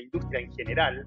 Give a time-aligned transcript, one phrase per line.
[0.00, 1.06] la industria en general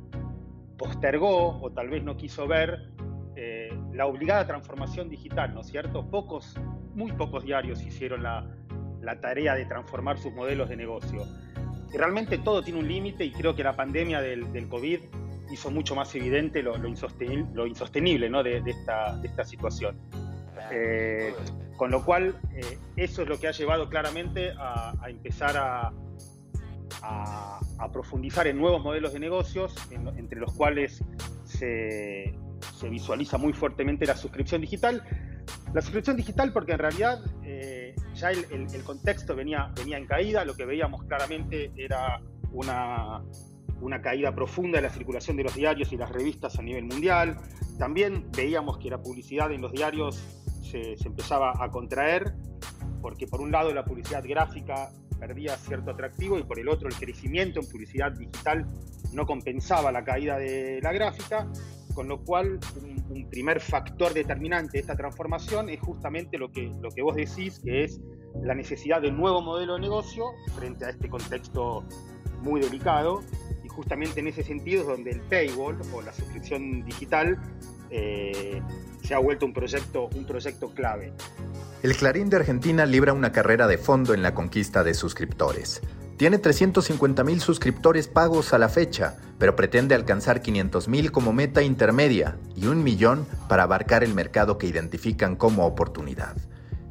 [0.77, 2.91] postergó o tal vez no quiso ver
[3.35, 6.09] eh, la obligada transformación digital, ¿no es cierto?
[6.09, 6.55] Pocos,
[6.93, 8.47] muy pocos diarios hicieron la,
[9.21, 11.25] tarea de transformar sus modelos de negocio.
[11.93, 14.99] Y realmente todo tiene un límite y creo que la pandemia del, del COVID
[15.51, 18.41] hizo mucho más evidente lo, insostenible, ¿no?
[18.43, 19.97] de, esta, esta, situación.
[20.71, 21.33] Eh,
[21.77, 25.91] con lo cual, eh, eso es lo que ha llevado claramente a, empezar a,
[27.03, 27.59] a,
[27.91, 31.03] profundizar en nuevos modelos de negocios, entre los cuales
[31.43, 32.35] se,
[32.79, 35.03] se, visualiza muy fuertemente la suscripción digital.
[35.73, 40.45] La suscripción digital porque en realidad eh, ya el, el, contexto venía, venía en caída,
[40.45, 43.21] lo que veíamos claramente era una,
[43.83, 47.37] una caída profunda de la circulación de los diarios y las revistas a nivel mundial.
[47.77, 50.15] También veíamos que la publicidad en los diarios
[50.63, 52.33] se, empezaba a contraer,
[53.01, 54.89] porque por un lado la publicidad gráfica
[55.25, 58.65] perdía cierto atractivo y por el otro el crecimiento en publicidad digital
[59.13, 61.47] no compensaba la caída de la gráfica,
[61.93, 66.89] con lo cual un, primer factor determinante de esta transformación es justamente lo que, lo
[66.89, 68.01] que vos decís, que es
[68.41, 70.25] la necesidad de un nuevo modelo de negocio
[70.55, 71.85] frente a este contexto
[72.41, 73.21] muy delicado.
[73.69, 77.39] Justamente en ese sentido es donde el paywall o la suscripción digital
[77.89, 78.61] eh,
[79.03, 81.13] se ha vuelto un proyecto, un proyecto clave.
[81.81, 85.81] El Clarín de Argentina libra una carrera de fondo en la conquista de suscriptores.
[86.17, 92.67] Tiene 350.000 suscriptores pagos a la fecha, pero pretende alcanzar 500.000 como meta intermedia y
[92.67, 96.35] un millón para abarcar el mercado que identifican como oportunidad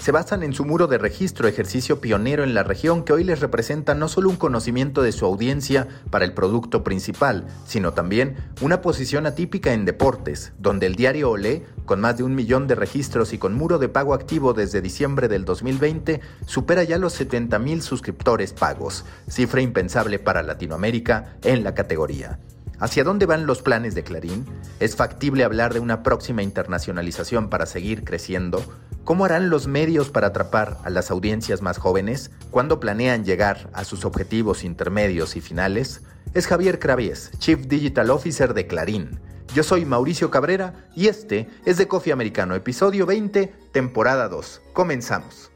[0.02, 3.38] se basan en su muro de registro, ejercicio pionero en la región que hoy les
[3.38, 8.80] representa no solo un conocimiento de su audiencia para el producto principal, sino también una
[8.80, 13.32] posición atípica en deportes, donde el diario Olé, con más de un millón de registros
[13.32, 18.52] y con muro de pago activo desde diciembre del 2020, supera ya los 70.000 suscriptores
[18.52, 22.40] pagos, cifra impensable para Latinoamérica en la categoría.
[22.80, 24.46] ¿Hacia dónde van los planes de Clarín?
[24.80, 28.64] ¿Es factible hablar de una próxima internacionalización para seguir creciendo?
[29.04, 32.30] ¿Cómo harán los medios para atrapar a las audiencias más jóvenes?
[32.50, 36.02] ¿Cuándo planean llegar a sus objetivos intermedios y finales?
[36.34, 39.20] Es Javier Cravies, Chief Digital Officer de Clarín.
[39.54, 44.62] Yo soy Mauricio Cabrera y este es de Coffee Americano, episodio 20, temporada 2.
[44.72, 45.50] Comenzamos.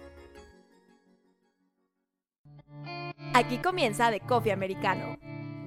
[3.32, 5.18] Aquí comienza de Coffee Americano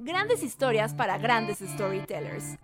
[0.02, 2.58] Grandes historias para grandes storytellers.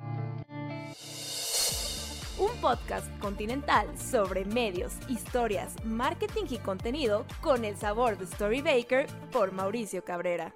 [2.38, 9.52] Un podcast continental sobre medios, historias, marketing y contenido con el sabor de Storybaker por
[9.52, 10.54] Mauricio Cabrera.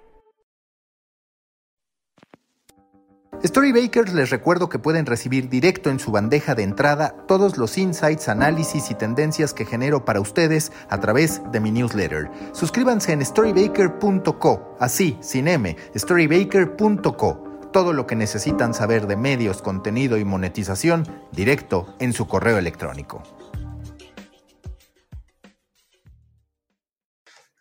[3.43, 8.29] Storybakers les recuerdo que pueden recibir directo en su bandeja de entrada todos los insights,
[8.29, 12.29] análisis y tendencias que genero para ustedes a través de mi newsletter.
[12.51, 17.50] Suscríbanse en storybaker.co, así, sin M, storybaker.co.
[17.71, 23.23] Todo lo que necesitan saber de medios, contenido y monetización directo en su correo electrónico.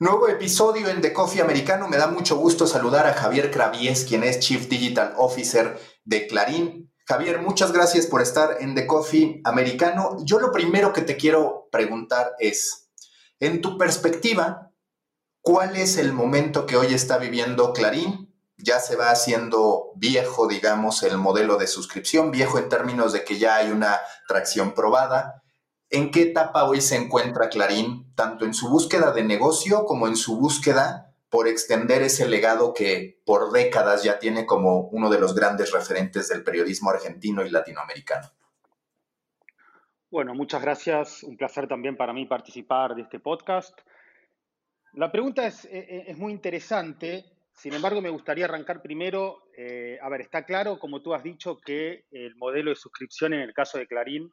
[0.01, 1.87] Nuevo episodio en The Coffee Americano.
[1.87, 6.91] Me da mucho gusto saludar a Javier Cravies, quien es Chief Digital Officer de Clarín.
[7.07, 10.17] Javier, muchas gracias por estar en The Coffee Americano.
[10.25, 12.91] Yo lo primero que te quiero preguntar es,
[13.39, 14.73] en tu perspectiva,
[15.41, 18.30] ¿cuál es el momento que hoy está viviendo Clarín?
[18.63, 23.39] Ya se va haciendo viejo, digamos, el modelo de suscripción, viejo en términos de que
[23.39, 25.41] ya hay una tracción probada
[25.93, 30.15] ¿En qué etapa hoy se encuentra Clarín, tanto en su búsqueda de negocio como en
[30.15, 35.35] su búsqueda por extender ese legado que por décadas ya tiene como uno de los
[35.35, 38.29] grandes referentes del periodismo argentino y latinoamericano?
[40.13, 41.25] Bueno, muchas gracias.
[41.25, 43.77] Un placer también para mí participar de este podcast.
[44.93, 47.25] La pregunta es, e, e, es muy interesante.
[47.61, 49.43] Sin embargo, me gustaría arrancar primero.
[49.55, 53.41] Eh, a ver, está claro, como tú has dicho, que el modelo de suscripción en
[53.41, 54.33] el caso de Clarín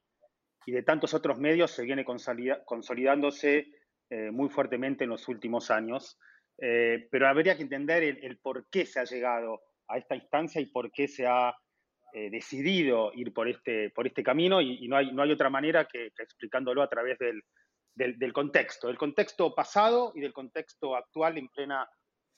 [0.65, 3.67] y de tantos otros medios se viene consolidándose
[4.09, 6.17] eh, muy fuertemente en los últimos años.
[6.57, 9.59] Eh, pero habría que entender el, por qué se ha llegado
[9.89, 11.53] a esta instancia y por qué se ha
[12.31, 16.07] decidido ir por este, por este camino y, no, hay, no hay otra manera que,
[16.17, 17.43] explicándolo a través del,
[17.93, 21.87] del, contexto, del contexto pasado y del contexto actual en plena,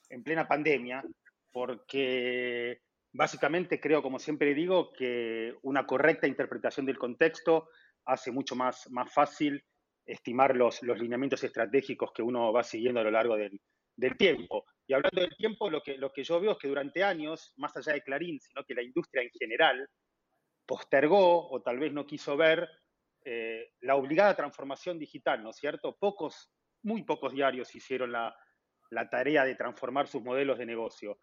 [0.09, 1.03] en plena pandemia,
[1.51, 7.69] porque básicamente creo, como siempre digo, que una correcta interpretación del contexto
[8.05, 9.63] hace mucho más, más fácil
[10.05, 13.59] estimar los, los lineamientos estratégicos que uno va siguiendo a lo largo del,
[13.95, 14.65] del tiempo.
[14.87, 17.75] Y hablando del tiempo, lo que, lo que yo veo es que durante años, más
[17.77, 19.87] allá de Clarín, sino que la industria en general
[20.65, 22.67] postergó o tal vez no quiso ver
[23.25, 25.95] eh, la obligada transformación digital, ¿no es cierto?
[25.99, 26.51] Pocos,
[26.83, 28.35] muy pocos diarios hicieron la,
[28.89, 31.19] la, tarea de transformar sus modelos de negocio.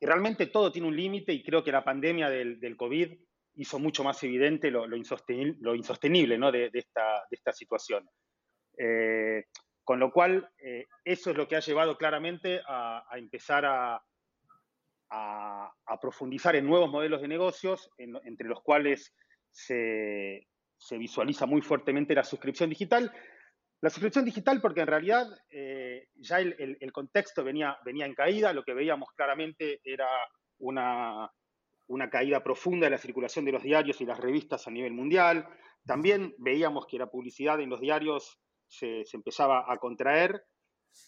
[0.00, 3.18] realmente todo tiene un límite y creo que la pandemia del, COVID
[3.56, 8.08] hizo mucho más evidente lo, insostenible, de, esta, situación.
[8.78, 9.44] Eh,
[9.88, 14.02] con lo cual, eh, eso es lo que ha llevado claramente a, empezar a,
[16.00, 19.14] profundizar en nuevos modelos de negocios, entre los cuales
[19.50, 20.46] se,
[20.90, 23.10] visualiza muy fuertemente la suscripción digital.
[23.80, 28.52] La suscripción digital porque en realidad eh, ya el, el, contexto venía, venía en caída,
[28.52, 30.08] lo que veíamos claramente era
[30.58, 31.30] una,
[31.88, 35.48] una caída profunda de la circulación de los diarios y las revistas a nivel mundial.
[35.86, 40.44] También veíamos que la publicidad en los diarios se, empezaba a contraer,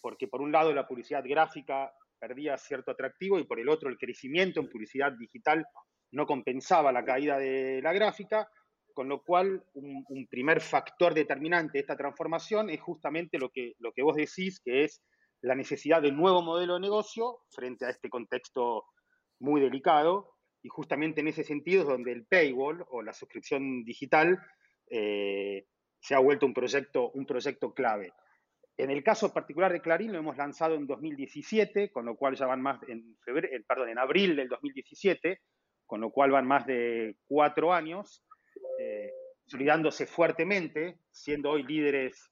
[0.01, 3.99] porque por un lado la publicidad gráfica perdía cierto atractivo y por el otro el
[3.99, 5.67] crecimiento en publicidad digital
[6.13, 8.49] no compensaba la caída de la gráfica,
[8.95, 13.93] con lo cual un, primer factor determinante de esta transformación es justamente lo que, lo
[13.93, 15.03] que vos decís, que es
[15.43, 18.85] la necesidad de un nuevo modelo de negocio frente a este contexto
[19.39, 24.39] muy delicado y justamente en ese sentido es donde el paywall o la suscripción digital
[24.91, 25.67] eh,
[26.01, 28.13] se ha vuelto un proyecto, un proyecto clave.
[28.77, 32.47] En el caso particular de Clarín lo hemos lanzado en 2017, con lo cual ya
[32.47, 35.41] van más en febrero, eh, perdón, en abril del 2017,
[35.87, 38.25] con lo cual van más de cuatro años,
[38.79, 39.11] eh,
[39.43, 42.31] consolidándose fuertemente, siendo hoy líderes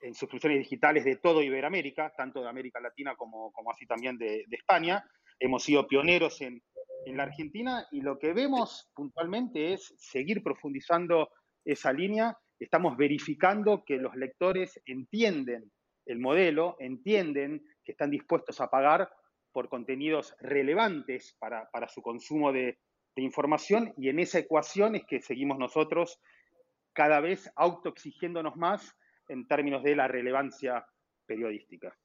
[0.00, 4.56] en suscripciones digitales de todo Iberoamérica, tanto de América Latina como, así también de, de
[4.56, 5.04] España.
[5.38, 6.62] Hemos sido pioneros en,
[7.06, 11.30] en la Argentina y lo que vemos puntualmente es seguir profundizando
[11.64, 12.36] esa línea.
[12.58, 15.70] Estamos verificando que los lectores entienden
[16.06, 19.08] el modelo, entienden que están dispuestos a pagar
[19.52, 22.78] por contenidos relevantes para, su consumo de,
[23.22, 26.20] información y en esa ecuación es que seguimos nosotros
[26.92, 28.94] cada vez autoexigiéndonos más
[29.28, 30.86] en términos de la relevancia
[31.26, 31.96] periodística.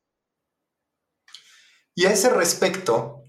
[1.95, 3.23] Y a ese respecto,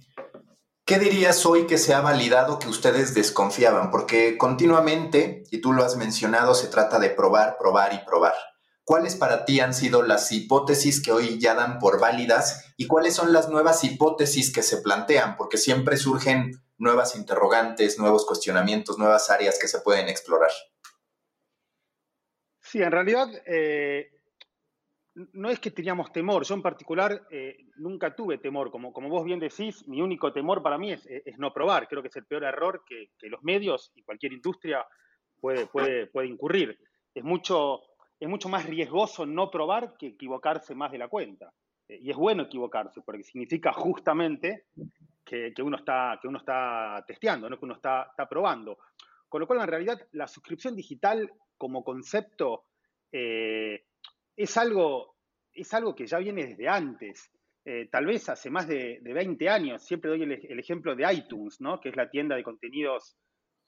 [0.84, 3.92] ¿Qué dirías hoy que se ha validado que ustedes desconfiaban?
[3.92, 8.34] Porque continuamente, y tú lo has mencionado, se trata de probar, probar y probar.
[8.84, 13.14] ¿Cuáles para ti han sido las hipótesis que hoy ya dan por válidas y cuáles
[13.14, 15.36] son las nuevas hipótesis que se plantean?
[15.36, 20.50] Porque siempre surgen nuevas interrogantes, nuevos cuestionamientos, nuevas áreas que se pueden explorar.
[22.60, 24.10] Sí, en realidad eh,
[25.14, 29.24] no es que teníamos temor, yo en particular eh, nunca tuve temor, como, como vos
[29.24, 31.06] bien decís, mi único temor para mí es,
[31.38, 34.84] no probar, creo que es el peor error que, los medios y cualquier industria
[35.40, 36.76] puede, puede, puede incurrir.
[37.14, 37.80] Es mucho,
[38.18, 41.52] es mucho más riesgoso no probar que equivocarse más de la cuenta.
[41.86, 44.66] Eh, y es bueno equivocarse, porque significa justamente
[45.24, 47.58] que, uno, está, que uno está testeando, ¿no?
[47.58, 48.78] que uno está, está probando.
[49.28, 52.66] Con lo cual, en realidad, la suscripción digital como concepto...
[53.10, 53.84] Eh,
[54.36, 55.16] es algo,
[55.52, 57.30] es algo que ya viene desde antes.
[57.64, 61.80] Eh, tal vez hace más de, 20 años, siempre doy el, ejemplo de iTunes, ¿no?
[61.80, 63.16] que es la tienda de contenidos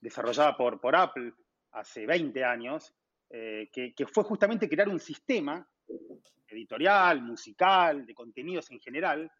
[0.01, 1.33] desarrollada por, por Apple
[1.73, 2.95] hace 20 años,
[3.31, 5.67] eh, que, fue justamente crear un sistema
[6.49, 9.31] editorial, musical, de contenidos en general,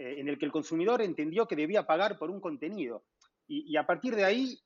[0.00, 3.04] eh, en el que el consumidor entendió que debía pagar por un contenido.
[3.46, 4.56] y a partir de ahí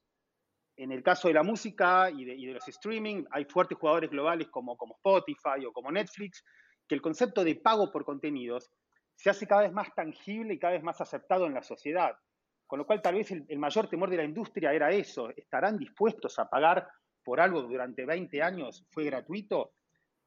[0.77, 4.77] en el caso de la música y de, los streaming, hay fuertes jugadores globales como,
[4.97, 6.45] Spotify o como Netflix,
[6.89, 8.71] que el concepto de pago por contenidos
[9.15, 12.17] se hace cada vez más tangible y cada vez más aceptado en la sociedad.
[12.67, 15.31] Con lo cual, tal vez el, mayor temor de la industria era eso.
[15.37, 16.89] ¿Estarán dispuestos a pagar
[17.23, 19.75] por algo que durante 20 años fue gratuito?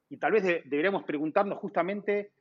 [0.09, 2.31] Y tal vez deberíamos preguntarnos justamente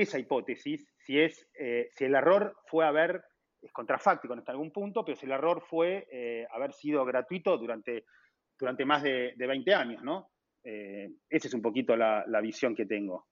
[0.00, 3.22] esa hipótesis, si, es, eh, si el error fue haber
[3.60, 8.04] es contrafáctico en algún punto, pero si el error fue eh, haber sido gratuito durante,
[8.58, 10.30] durante más de, 20 años, ¿no?
[10.62, 13.26] Eh, esa es un poquito la, visión que tengo.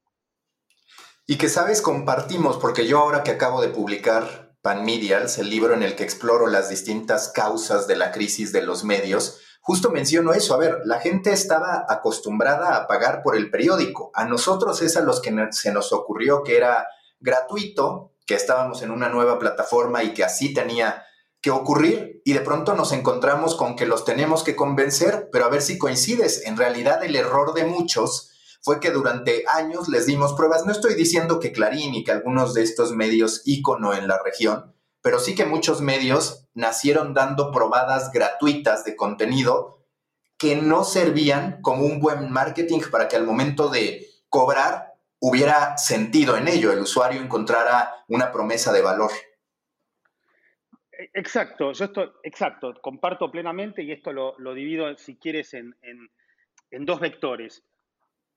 [1.27, 5.75] Y que sabes, compartimos, porque yo ahora que acabo de publicar Pan Medials, el libro
[5.75, 10.33] en el que exploro las distintas causas de la crisis de los medios, justo menciono
[10.33, 10.55] eso.
[10.55, 14.13] A ver, la gente estaba acostumbrada a pagar por el periódico.
[14.15, 16.87] A nosotros es a los que se nos ocurrió que era
[17.19, 21.05] gratuito que estábamos en una nueva plataforma y que así tenía
[21.41, 25.49] que ocurrir y de pronto nos encontramos con que los tenemos que convencer, pero a
[25.51, 26.47] ver si coincides.
[26.47, 28.31] En realidad el error de muchos
[28.63, 30.65] fue que durante años les dimos pruebas.
[30.65, 34.76] No estoy diciendo que Clarín y que algunos de estos medios ícono en la región,
[35.07, 39.79] pero sí que muchos medios nacieron dando probadas gratuitas de contenido
[40.37, 46.37] que no servían como un buen marketing para que al momento de cobrar hubiera sentido
[46.37, 49.13] en ello, el usuario encontrara una promesa de valor.
[51.15, 55.73] Exacto, yo esto, exacto, comparto plenamente y esto lo, divido, si quieres, en,
[56.85, 57.63] dos vectores.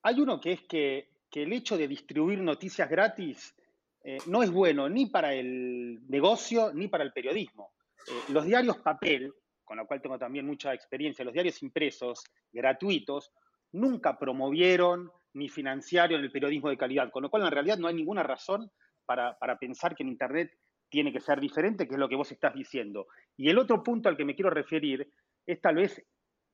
[0.03, 3.55] Hay uno que es que, el hecho de distribuir noticias gratis
[4.03, 7.74] eh, no es bueno ni para el negocio ni para el periodismo.
[8.08, 13.32] Eh, los diarios papel, con lo cual tengo también mucha experiencia, los diarios impresos, gratuitos,
[13.72, 17.94] nunca promovieron ni financiaron el periodismo de calidad, con lo cual en realidad no hay
[17.94, 18.72] ninguna razón
[19.06, 20.51] para, para pensar que en Internet
[20.89, 23.08] tiene que ser diferente, que es lo que vos estás diciendo.
[23.38, 25.12] Y el otro punto al que me quiero referir
[25.46, 26.03] es tal vez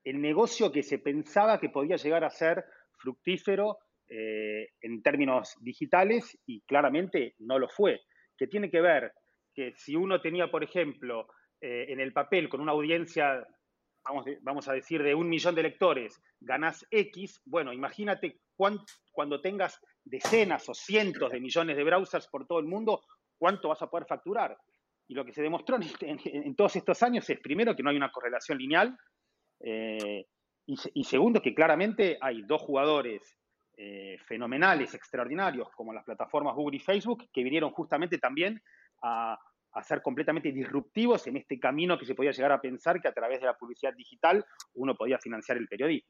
[0.03, 2.65] el negocio que se pensaba que podía llegar a ser
[2.97, 3.77] fructífero
[4.09, 8.01] eh, en términos digitales y claramente no lo fue,
[8.37, 9.11] que tiene que ver
[9.53, 11.27] que si uno tenía, por ejemplo,
[11.61, 13.45] eh, en el papel con una audiencia,
[14.03, 18.41] vamos, vamos, a decir, de un millón de lectores, ganás X, bueno, imagínate
[19.11, 23.01] cuando tengas decenas o cientos de millones de browsers por todo el mundo,
[23.37, 24.57] cuánto vas a poder facturar.
[25.07, 28.11] Y lo que se demostró en, todos estos años es, primero, que no hay una
[28.11, 28.97] correlación lineal,
[29.61, 30.25] eh,
[30.67, 33.37] y, segundo, que claramente hay dos jugadores
[33.77, 38.61] eh, fenomenales, extraordinarios, como las plataformas Google y Facebook, que vinieron justamente también
[39.01, 39.37] a,
[39.83, 43.41] ser completamente disruptivos en este camino que se podía llegar a pensar que a través
[43.41, 46.09] de la publicidad digital uno podía financiar el periodismo.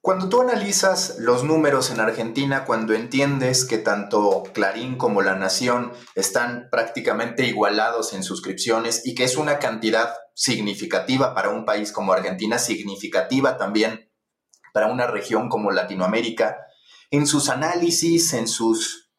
[0.00, 5.90] Cuando tú analizas los números en Argentina, cuando entiendes que tanto Clarín como La Nación
[6.14, 12.12] están prácticamente igualados en suscripciones y que es una cantidad significativa para un país como
[12.12, 14.05] Argentina, significativa también
[14.76, 16.66] para una región como Latinoamérica,
[17.10, 19.10] en sus análisis, en sus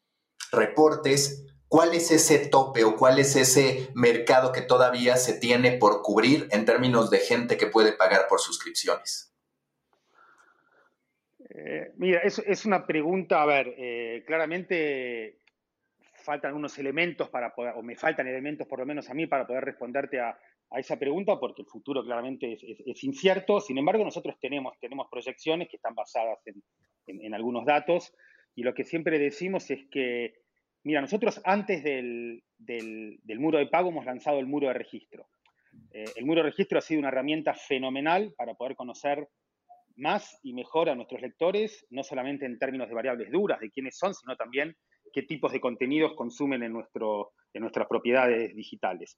[0.52, 6.04] reportes, ¿cuál es ese tope o cuál es ese mercado que todavía se tiene por
[6.04, 9.36] cubrir en términos de gente que puede pagar por suscripciones?
[11.50, 15.40] Eh, mira, es, una pregunta, a ver, eh, claramente
[16.14, 19.48] faltan unos elementos para poder, o me faltan elementos por lo menos a mí para
[19.48, 20.38] poder responderte a,
[20.70, 23.60] a esa pregunta porque el futuro claramente es, incierto.
[23.60, 24.74] Sin embargo, nosotros tenemos,
[25.10, 26.40] proyecciones que están basadas
[27.08, 28.14] en, algunos datos
[28.56, 30.34] y lo que siempre decimos es que,
[30.84, 32.44] mira, nosotros antes del,
[33.40, 35.28] muro de pago hemos lanzado el muro de registro.
[35.92, 39.28] Eh, el muro de registro ha sido una herramienta fenomenal para poder conocer
[39.96, 43.98] más y mejor a nuestros lectores, no solamente en términos de variables duras, de quiénes
[43.98, 44.76] son, sino también
[45.14, 49.18] qué tipos de contenidos consumen en nuestras propiedades digitales.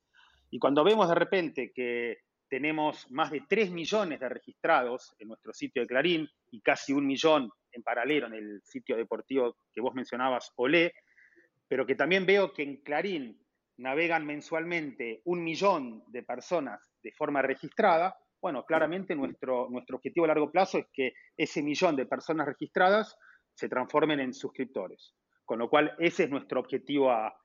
[0.50, 2.18] Y cuando vemos de repente que
[2.50, 7.06] tenemos más de 3 millones de registrados en nuestro sitio de Clarín y casi un
[7.06, 10.94] millón en paralelo en el sitio deportivo que vos mencionabas, Olé,
[11.68, 13.39] pero que también veo que en Clarín
[13.77, 20.29] navegan mensualmente un millón de personas de forma registrada, bueno, claramente nuestro, nuestro objetivo a
[20.29, 23.15] largo plazo es que ese millón de personas registradas
[23.53, 25.13] se transformen en suscriptores.
[25.46, 27.36] Con lo cual, ese es nuestro objetivo a,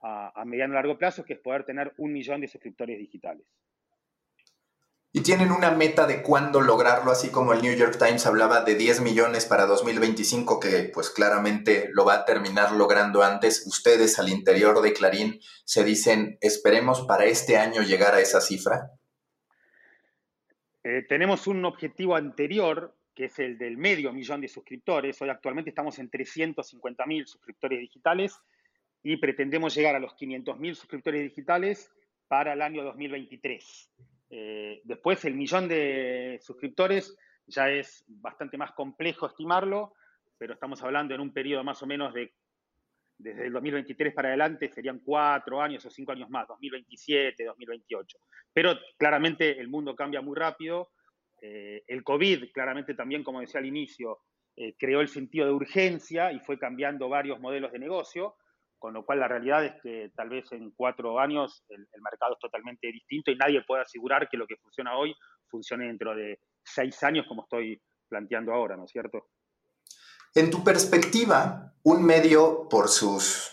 [0.00, 3.46] a, mediano y largo plazo, que es poder tener un millón de suscriptores digitales.
[5.10, 8.74] ¿Y tienen una meta de cuándo lograrlo, así como el New York Times hablaba de
[8.74, 13.66] 10 millones para 2025, que pues claramente lo va a terminar logrando antes?
[13.66, 18.90] Ustedes al interior de Clarín se dicen, esperemos para este año llegar a esa cifra.
[20.84, 25.20] Eh, tenemos un objetivo anterior, que es el del medio millón de suscriptores.
[25.22, 28.38] Hoy actualmente estamos en 350 mil suscriptores digitales
[29.02, 31.90] y pretendemos llegar a los 500.000 suscriptores digitales
[32.26, 33.90] para el año 2023.
[34.30, 39.94] Eh, después, el millón de suscriptores ya es bastante más complejo estimarlo,
[40.36, 42.32] pero estamos hablando en un periodo más o menos de,
[43.16, 48.18] desde el 2023 para adelante, serían cuatro años o cinco años más, 2027, 2028.
[48.52, 50.90] Pero claramente el mundo cambia muy rápido.
[51.40, 54.20] Eh, el COVID, claramente también, como decía al inicio,
[54.56, 58.36] eh, creó el sentido de urgencia y fue cambiando varios modelos de negocio
[58.78, 62.38] con lo cual la realidad es que tal vez en cuatro años el, mercado es
[62.38, 65.14] totalmente distinto y nadie puede asegurar que lo que funciona hoy
[65.48, 69.28] funcione dentro de seis años como estoy planteando ahora, ¿no es cierto?
[70.34, 73.50] En tu perspectiva, un medio por sus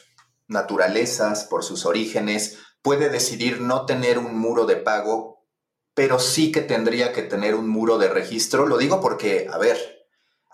[0.47, 5.47] naturalezas, por sus orígenes, puede decidir no tener un muro de pago,
[5.95, 8.67] pero sí que tendría que tener un muro de registro.
[8.67, 9.94] Lo digo porque, a ver,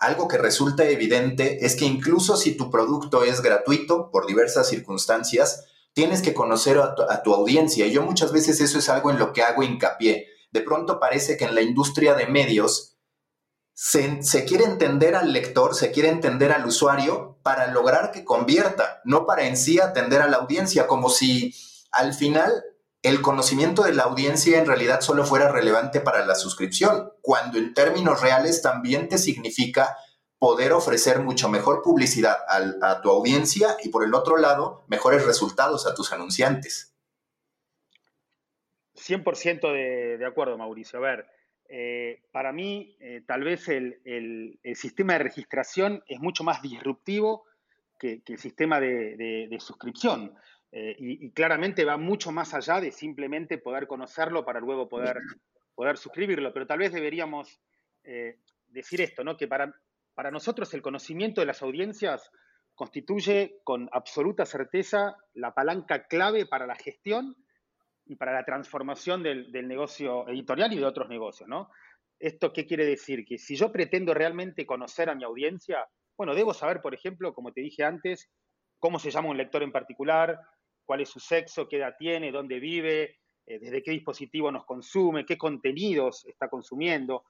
[0.02, 5.64] algo que resulta evidente es que incluso si tu producto es gratuito por diversas circunstancias,
[5.92, 7.86] tienes que conocer a tu, audiencia.
[7.86, 10.26] Y yo muchas veces eso es algo en lo que hago hincapié.
[10.50, 12.96] De pronto parece que en la industria de medios
[13.74, 19.00] se, se, quiere entender al lector, se quiere entender al usuario para lograr que convierta,
[19.04, 21.54] no para en sí atender a la audiencia, como si
[21.92, 22.64] al final
[23.02, 27.74] el conocimiento de la audiencia en realidad solo fuera relevante para la suscripción, cuando en
[27.74, 29.96] términos reales también te significa
[30.38, 35.86] poder ofrecer mucho mejor publicidad a, tu audiencia y por el otro lado, mejores resultados
[35.86, 36.94] a tus anunciantes.
[38.96, 40.98] 100% de, de, acuerdo, Mauricio.
[40.98, 41.26] A ver,
[41.68, 47.44] eh, para mí, eh, tal vez el, el sistema de registración es mucho más disruptivo
[48.02, 50.34] que, el sistema de, suscripción.
[50.72, 55.18] Eh, y, claramente va mucho más allá de simplemente poder conocerlo para luego poder,
[55.74, 56.52] poder suscribirlo.
[56.52, 57.60] Pero tal vez deberíamos
[58.04, 58.38] eh,
[58.68, 59.36] decir esto, ¿no?
[59.36, 59.74] que para,
[60.14, 62.30] para nosotros el conocimiento de las audiencias
[62.74, 67.36] constituye con absoluta certeza la palanca clave para la gestión
[68.06, 71.50] y para la transformación del, del negocio editorial y de otros negocios.
[71.50, 71.70] ¿no?
[72.18, 73.26] ¿Esto qué quiere decir?
[73.26, 75.86] Que si yo pretendo realmente conocer a mi audiencia,
[76.16, 78.30] bueno, debo saber, por ejemplo, como te dije antes,
[78.78, 80.40] cómo se llama un lector en particular,
[80.84, 85.26] cuál es su sexo, qué edad tiene, dónde vive, eh, desde qué dispositivo nos consume,
[85.26, 87.24] qué contenidos está consumiendo,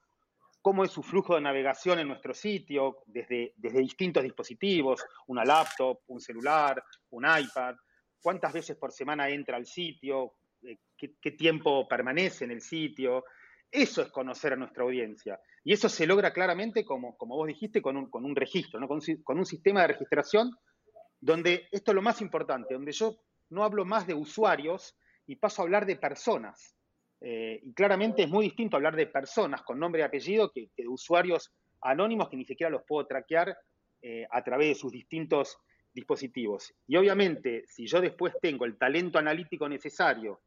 [0.61, 5.99] cómo es su flujo de navegación en nuestro sitio, desde, desde distintos dispositivos, una laptop,
[6.07, 7.75] un celular, un iPad,
[8.21, 10.33] cuántas veces por semana entra al sitio,
[10.63, 13.25] eh, qué tiempo permanece en el sitio,
[13.73, 15.39] eso es conocer a nuestra audiencia.
[15.63, 18.87] Y eso se logra claramente, como, como vos dijiste, con un, con un registro, ¿no?
[18.87, 18.99] con,
[19.37, 20.51] un sistema de registración
[21.19, 23.17] donde esto es lo más importante, donde yo
[23.53, 26.75] no hablo más de usuarios y paso a hablar de personas.
[27.21, 30.87] Eh, y claramente es muy distinto hablar de personas con nombre y apellido que, de
[30.87, 33.55] usuarios anónimos que ni siquiera los puedo traquear
[34.01, 35.57] eh, a través de sus distintos
[35.93, 36.73] dispositivos.
[36.87, 40.41] Y obviamente, si yo después tengo el talento analítico necesario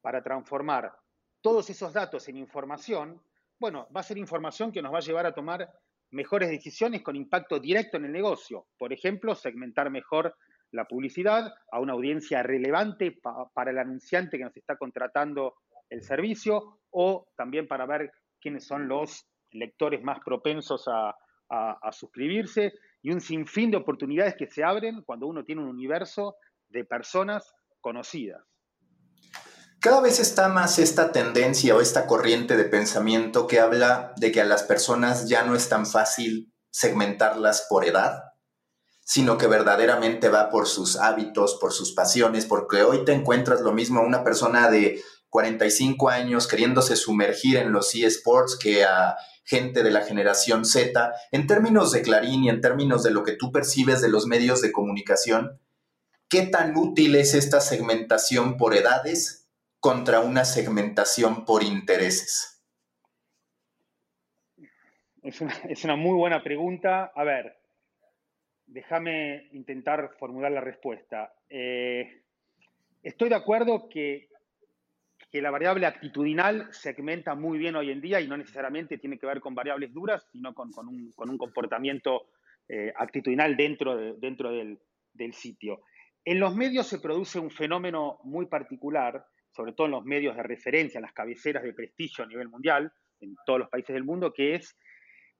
[0.00, 0.92] para transformar
[1.40, 3.20] todos esos datos en información,
[3.58, 5.70] bueno, va a ser información que nos va a llevar a tomar
[6.10, 8.66] mejores decisiones con impacto directo en el negocio.
[8.78, 10.34] Por ejemplo, segmentar mejor
[10.76, 13.18] la publicidad a una audiencia relevante
[13.54, 15.54] para el anunciante que nos está contratando
[15.90, 21.16] el servicio o también para ver quiénes son los lectores más propensos a,
[21.48, 26.36] a suscribirse y un sinfín de oportunidades que se abren cuando uno tiene un universo
[26.68, 28.42] de personas conocidas.
[29.80, 34.40] Cada vez está más esta tendencia o esta corriente de pensamiento que habla de que
[34.40, 38.24] a las personas ya no es tan fácil segmentarlas por edad,
[39.08, 43.72] sino que verdaderamente va por sus hábitos, por sus pasiones, porque hoy te encuentras lo
[43.72, 49.84] mismo a una persona de 45 años queriéndose sumergir en los eSports que a gente
[49.84, 53.52] de la generación Z, en términos de Clarín y en términos de lo que tú
[53.52, 55.60] percibes de los medios de comunicación,
[56.28, 62.60] ¿qué tan útil es esta segmentación por edades contra una segmentación por intereses?
[65.22, 67.12] Es una, muy buena pregunta.
[67.14, 67.55] A ver,
[68.66, 71.32] déjame intentar formular la respuesta.
[71.48, 72.22] Eh,
[73.02, 74.28] estoy de acuerdo que,
[75.30, 79.26] que, la variable actitudinal segmenta muy bien hoy en día y no necesariamente tiene que
[79.26, 82.28] ver con variables duras, sino con, un, comportamiento
[82.68, 84.78] eh, actitudinal dentro, del,
[85.12, 85.82] del sitio.
[86.24, 89.24] En los medios se produce un fenómeno muy particular
[89.56, 92.92] sobre todo en los medios de referencia, en las cabeceras de prestigio a nivel mundial,
[93.20, 94.76] en todos los países del mundo, que es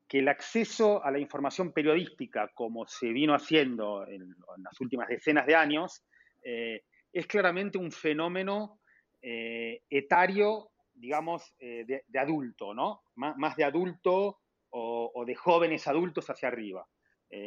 [0.08, 5.46] que el acceso a la información periodística, como se vino haciendo en, las últimas decenas
[5.46, 6.04] de años,
[6.42, 8.80] eh, es claramente un fenómeno
[9.20, 13.02] eh, etario, digamos, eh, de, adulto, ¿no?
[13.16, 14.38] más de adulto
[14.70, 16.86] o, de jóvenes adultos hacia arriba.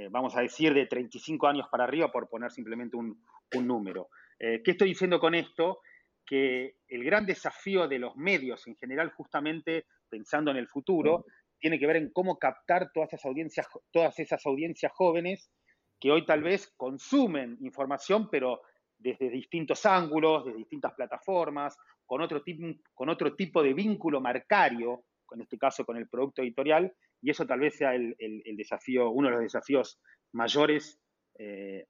[0.09, 3.23] vamos a decir de 35 años para arriba, por poner simplemente un,
[3.55, 4.09] un número.
[4.39, 5.81] ¿Qué estoy diciendo con esto?
[6.29, 11.25] que el gran desafío de los medios en general, justamente pensando en el futuro,
[11.59, 15.51] tiene que ver en cómo captar todas esas audiencias, todas esas audiencias jóvenes
[15.99, 18.61] que hoy tal vez consumen información, pero
[18.97, 25.03] desde distintos ángulos, de distintas plataformas, con otro, tipo, con otro tipo de vínculo marcario,
[25.31, 26.91] en este caso con el producto editorial,
[27.21, 28.15] y eso tal vez sea el
[28.57, 29.99] desafío, uno de los desafíos
[30.31, 31.01] mayores
[31.41, 31.85] eh,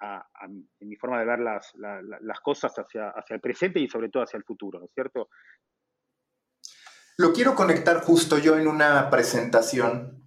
[0.79, 4.37] en mi forma de ver las, cosas hacia, hacia, el presente y sobre todo hacia
[4.37, 5.29] el futuro, ¿no es cierto?
[7.19, 10.23] Lo quiero conectar justo yo en una presentación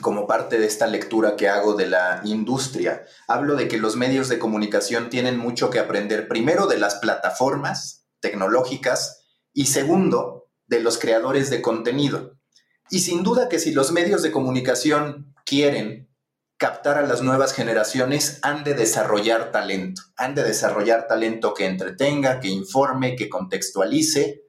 [0.00, 3.04] como parte de esta lectura que hago de la industria.
[3.28, 8.06] Hablo de que los medios de comunicación tienen mucho que aprender, primero de las plataformas
[8.20, 12.38] tecnológicas y segundo, de los creadores de contenido.
[12.88, 16.08] Y sin duda que si los medios de comunicación quieren
[16.56, 22.40] captar a las nuevas generaciones, han de desarrollar talento, han de desarrollar talento que entretenga,
[22.40, 24.42] que informe, que contextualice,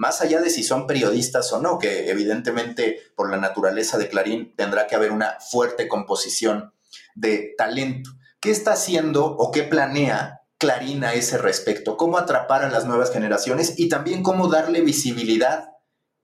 [0.00, 4.56] más allá de si son periodistas o no, que evidentemente por la naturaleza de Clarín
[4.56, 6.72] tendrá que haber una fuerte composición
[7.14, 8.08] de talento.
[8.40, 11.98] ¿Qué está haciendo o qué planea Clarín a ese respecto?
[11.98, 15.68] ¿Cómo atrapar a las nuevas generaciones y también cómo darle visibilidad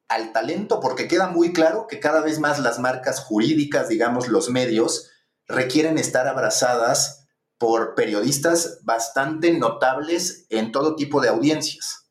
[0.08, 0.80] al talento?
[0.80, 5.10] Porque queda muy claro que cada vez más las marcas jurídicas, digamos los medios,
[5.46, 7.26] requieren estar abrazadas
[7.58, 12.05] por periodistas bastante notables en todo tipo de audiencias.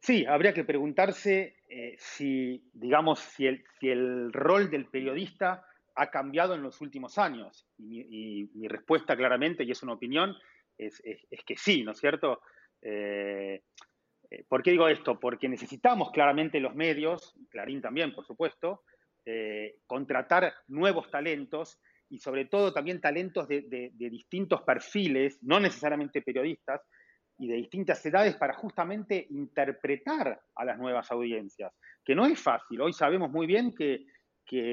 [0.00, 6.62] Sí, habría que preguntarse eh, si, digamos, si el, rol del periodista ha cambiado en
[6.62, 7.66] los últimos años.
[7.76, 10.34] Y mi, respuesta claramente, y es una opinión,
[10.78, 11.02] es,
[11.44, 12.40] que sí, ¿no es cierto?
[12.80, 13.62] Eh,
[14.30, 15.20] eh, ¿Por qué digo esto?
[15.20, 18.82] Porque necesitamos claramente los medios, Clarín también, por supuesto,
[19.86, 26.82] contratar nuevos talentos y sobre todo también talentos de, distintos perfiles, no necesariamente periodistas,
[27.40, 31.72] y de distintas edades para justamente interpretar a las nuevas audiencias,
[32.04, 32.82] que no es fácil.
[32.82, 34.06] Hoy sabemos muy bien que,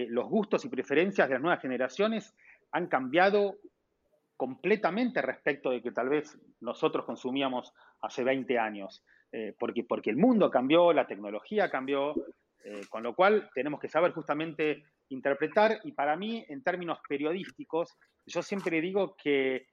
[0.09, 2.35] los gustos y preferencias de las nuevas generaciones
[2.71, 3.57] han cambiado
[4.35, 10.17] completamente respecto de que tal vez nosotros consumíamos hace 20 años, eh, porque, porque el
[10.17, 12.15] mundo cambió, la tecnología cambió,
[12.63, 17.95] eh, con lo cual tenemos que saber justamente interpretar y para mí, en términos periodísticos,
[18.25, 19.67] yo siempre digo que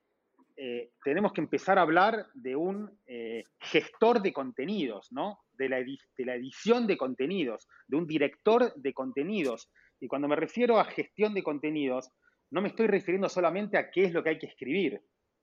[0.56, 5.40] eh, tenemos que empezar a hablar de un eh, gestor de contenidos, ¿no?
[5.52, 9.68] De la, de la, edición de contenidos, de un director de contenidos.
[10.00, 12.10] Y cuando me refiero a gestión de contenidos,
[12.50, 15.00] no me estoy refiriendo solamente a qué es lo que hay que escribir,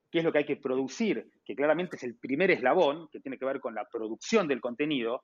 [0.09, 3.37] qué es lo que hay que producir, que claramente es el primer eslabón, que tiene
[3.37, 5.23] que ver con la producción del contenido,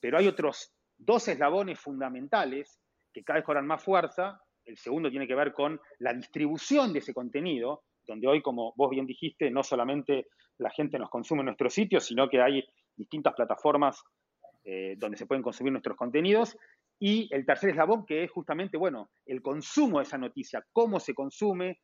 [0.00, 2.78] pero hay otros dos eslabones fundamentales
[3.12, 4.40] que cada vez cobran más fuerza.
[4.64, 8.90] El segundo tiene que ver con la distribución de ese contenido, donde hoy, como vos
[8.90, 10.26] bien dijiste, no solamente
[10.58, 12.64] la gente nos consume en nuestros sitios, sino que hay
[12.96, 14.02] distintas plataformas
[14.64, 16.56] eh, donde se pueden consumir nuestros contenidos.
[16.98, 21.14] Y el tercer eslabón, que es justamente, bueno, el consumo de esa noticia, cómo se
[21.14, 21.80] consume,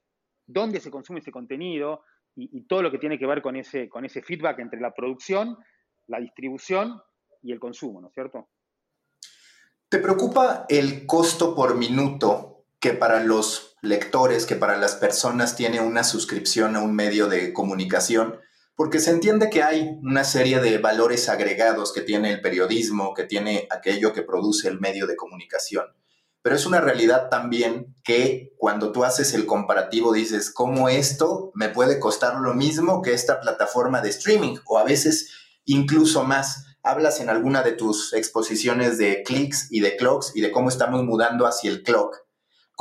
[0.46, 2.04] dónde se consume ese contenido
[2.36, 4.92] y, y todo lo que tiene que ver con ese, con ese feedback entre la
[4.92, 5.56] producción,
[6.06, 7.00] la distribución
[7.42, 8.48] y el consumo, ¿no es cierto?
[9.88, 15.80] ¿Te preocupa el costo por minuto que para los lectores, que para las personas tiene
[15.80, 18.38] una suscripción a un medio de comunicación?
[18.76, 23.24] Porque se entiende que hay una serie de valores agregados que tiene el periodismo, que
[23.24, 25.84] tiene aquello que produce el medio de comunicación.
[26.42, 31.68] Pero es una realidad también que cuando tú haces el comparativo dices, ¿cómo esto me
[31.68, 34.56] puede costar lo mismo que esta plataforma de streaming?
[34.66, 35.30] O a veces
[35.66, 40.50] incluso más hablas en alguna de tus exposiciones de clics y de clocks y de
[40.50, 42.16] cómo estamos mudando hacia el clock.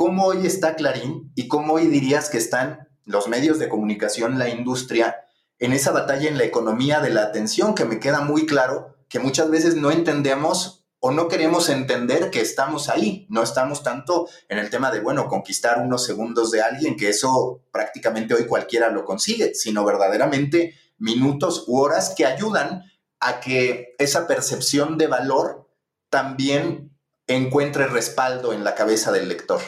[0.00, 4.48] ¿Cómo hoy está Clarín y cómo hoy dirías que están los medios de comunicación, la
[4.48, 5.26] industria,
[5.58, 9.18] en esa batalla en la economía de la atención que me queda muy claro que
[9.18, 14.56] muchas veces no entendemos o no queremos entender que estamos ahí, no estamos tanto en
[14.56, 19.04] el tema de, bueno, conquistar unos segundos de alguien, que eso prácticamente hoy cualquiera lo
[19.04, 22.84] consigue, sino verdaderamente minutos u horas que ayudan
[23.18, 25.68] a que esa percepción de valor
[26.08, 29.60] también encuentre respaldo en la cabeza del lector.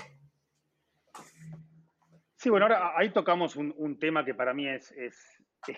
[2.42, 4.92] Sí, bueno, ahora ahí tocamos un, tema que para mí es,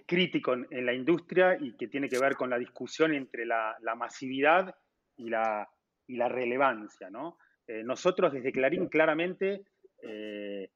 [0.06, 4.74] crítico en, la industria y que tiene que ver con la discusión entre la, masividad
[5.14, 5.68] y la,
[6.08, 7.10] relevancia.
[7.10, 7.36] ¿no?
[7.66, 9.66] Eh, nosotros desde Clarín claramente,
[10.00, 10.70] eh,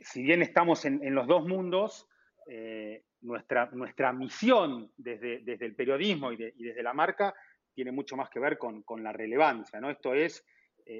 [0.00, 2.08] si bien estamos en, los dos mundos,
[2.46, 7.34] eh, nuestra, nuestra misión desde, desde el periodismo y, desde la marca
[7.74, 9.82] tiene mucho más que ver con, la relevancia.
[9.82, 9.90] ¿no?
[9.90, 10.46] Esto es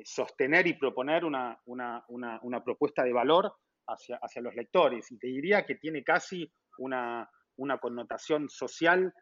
[0.05, 1.59] sostener y proponer una,
[2.63, 3.51] propuesta de valor
[3.89, 5.11] hacia, hacia, los lectores.
[5.11, 7.29] Y te diría que tiene casi una,
[7.81, 9.13] connotación social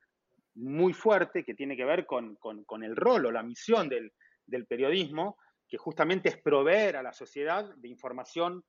[0.54, 2.36] muy fuerte que tiene que ver con,
[2.82, 4.12] el rol o la misión del,
[4.46, 8.62] del periodismo, que justamente es proveer a la sociedad de información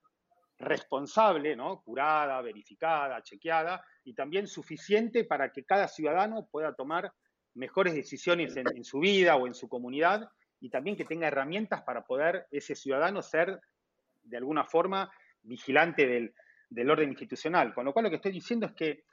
[0.60, 1.82] responsable, ¿no?
[1.82, 7.14] curada, verificada, chequeada, y también suficiente para que cada ciudadano pueda tomar
[7.54, 10.30] mejores decisiones en, su vida o en su comunidad,
[10.60, 13.60] y también que tenga herramientas para poder ese ciudadano ser,
[14.24, 15.12] de alguna forma,
[15.48, 16.06] vigilante
[16.70, 17.74] del, orden institucional.
[17.74, 19.04] Con lo cual lo que estoy diciendo es que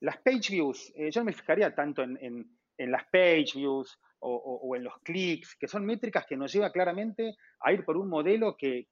[0.00, 4.84] las page views, eh, yo no me fijaría tanto en, las page views o, en
[4.84, 8.88] los clics, que son métricas que nos lleva claramente a ir por un modelo que,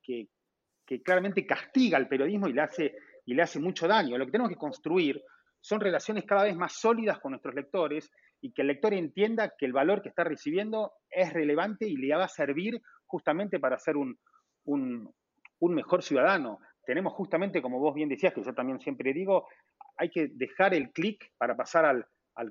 [1.05, 4.19] claramente castiga al periodismo y le hace mucho daño.
[4.19, 5.23] Lo que tenemos que construir
[5.62, 8.11] son relaciones cada vez más sólidas con nuestros lectores
[8.41, 12.15] y que el lector entienda que el valor que está recibiendo es relevante y le
[12.15, 14.19] va a servir justamente para ser un,
[15.61, 16.59] mejor ciudadano.
[16.85, 19.49] Tenemos justamente, como vos bien decías, que yo también siempre digo,
[19.97, 22.07] hay que dejar el clic para pasar al,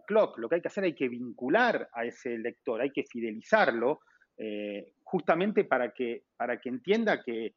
[0.06, 0.38] clock.
[0.38, 4.02] Lo que hay que hacer hay que vincular a ese lector, hay que fidelizarlo,
[4.38, 7.56] eh, justamente para que, para que entienda que,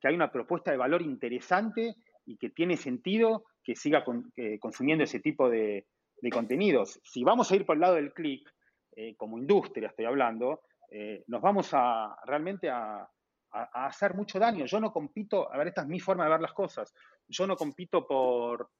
[0.00, 4.04] que hay una propuesta de valor interesante y que tiene sentido que siga
[4.60, 5.86] consumiendo ese tipo de,
[6.32, 7.00] contenidos.
[7.04, 8.48] Si vamos a ir por el lado del clic,
[8.96, 13.08] eh, como industria estoy hablando, eh, nos vamos a realmente a,
[13.50, 14.66] hacer mucho daño.
[14.66, 16.94] Yo no compito, a ver, esta es mi forma de ver las cosas,
[17.28, 18.70] yo no compito por,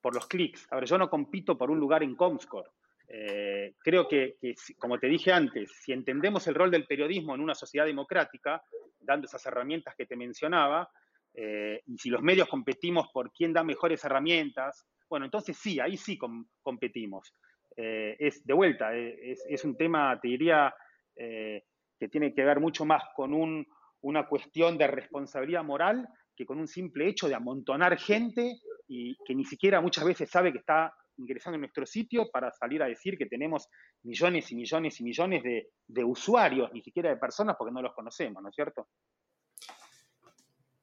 [0.00, 2.70] por los clics, a ver, yo no compito por un lugar en Comscore.
[3.08, 4.36] Eh, creo que,
[4.78, 8.62] como te dije antes, si entendemos el rol del periodismo en una sociedad democrática,
[8.98, 10.90] dando esas herramientas que te mencionaba,
[11.34, 15.96] eh, y si los medios competimos por quién da mejores herramientas, bueno, entonces sí, ahí
[15.96, 16.18] sí
[16.62, 17.32] competimos.
[17.76, 20.74] Eh, es de vuelta, es, es, un tema, te diría,
[21.14, 23.66] que tiene que ver mucho más con un,
[24.02, 29.34] una cuestión de responsabilidad moral que con un simple hecho de amontonar gente y que
[29.34, 33.16] ni siquiera muchas veces sabe que está ingresando en nuestro sitio para salir a decir
[33.16, 33.68] que tenemos
[34.02, 37.94] millones y millones y millones de, de usuarios, ni siquiera de personas, porque no los
[37.94, 38.88] conocemos, ¿no es cierto?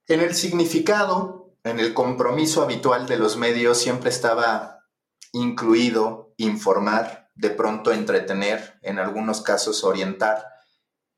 [0.08, 4.80] En el significado, en el compromiso habitual de los medios siempre estaba
[5.32, 10.46] incluido informar, de pronto entretener, en algunos casos orientar,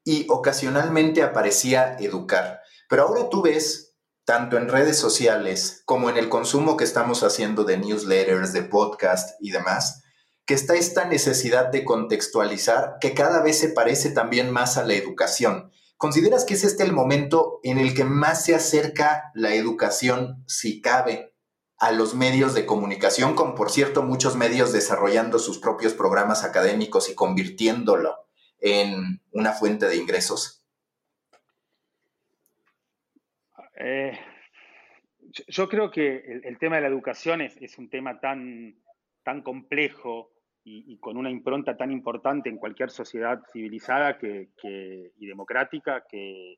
[0.05, 2.61] y ocasionalmente aparecía educar.
[2.87, 7.63] Pero ahora tú ves, tanto en redes sociales como en el consumo que estamos haciendo
[7.65, 10.03] de newsletters, de podcast y demás,
[10.45, 14.93] que está esta necesidad de contextualizar que cada vez se parece también más a la
[14.93, 15.71] educación.
[15.97, 20.81] ¿Consideras que es este el momento en el que más se acerca la educación, si
[20.81, 21.35] cabe,
[21.77, 27.09] a los medios de comunicación, con por cierto muchos medios desarrollando sus propios programas académicos
[27.09, 28.24] y convirtiéndolo
[28.59, 30.65] en una fuente de ingresos?
[33.77, 34.17] Eh,
[35.47, 38.75] yo creo que el, tema de la educación es, un tema tan,
[39.23, 40.31] tan complejo
[40.63, 46.57] y, con una impronta tan importante en cualquier sociedad civilizada y democrática que,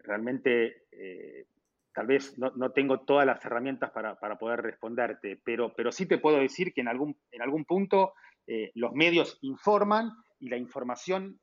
[0.00, 1.46] realmente eh,
[1.94, 6.38] tal vez no, tengo todas las herramientas para, poder responderte, pero, pero sí te puedo
[6.38, 8.12] decir que en algún, en algún punto
[8.46, 11.40] eh, los medios informan y la información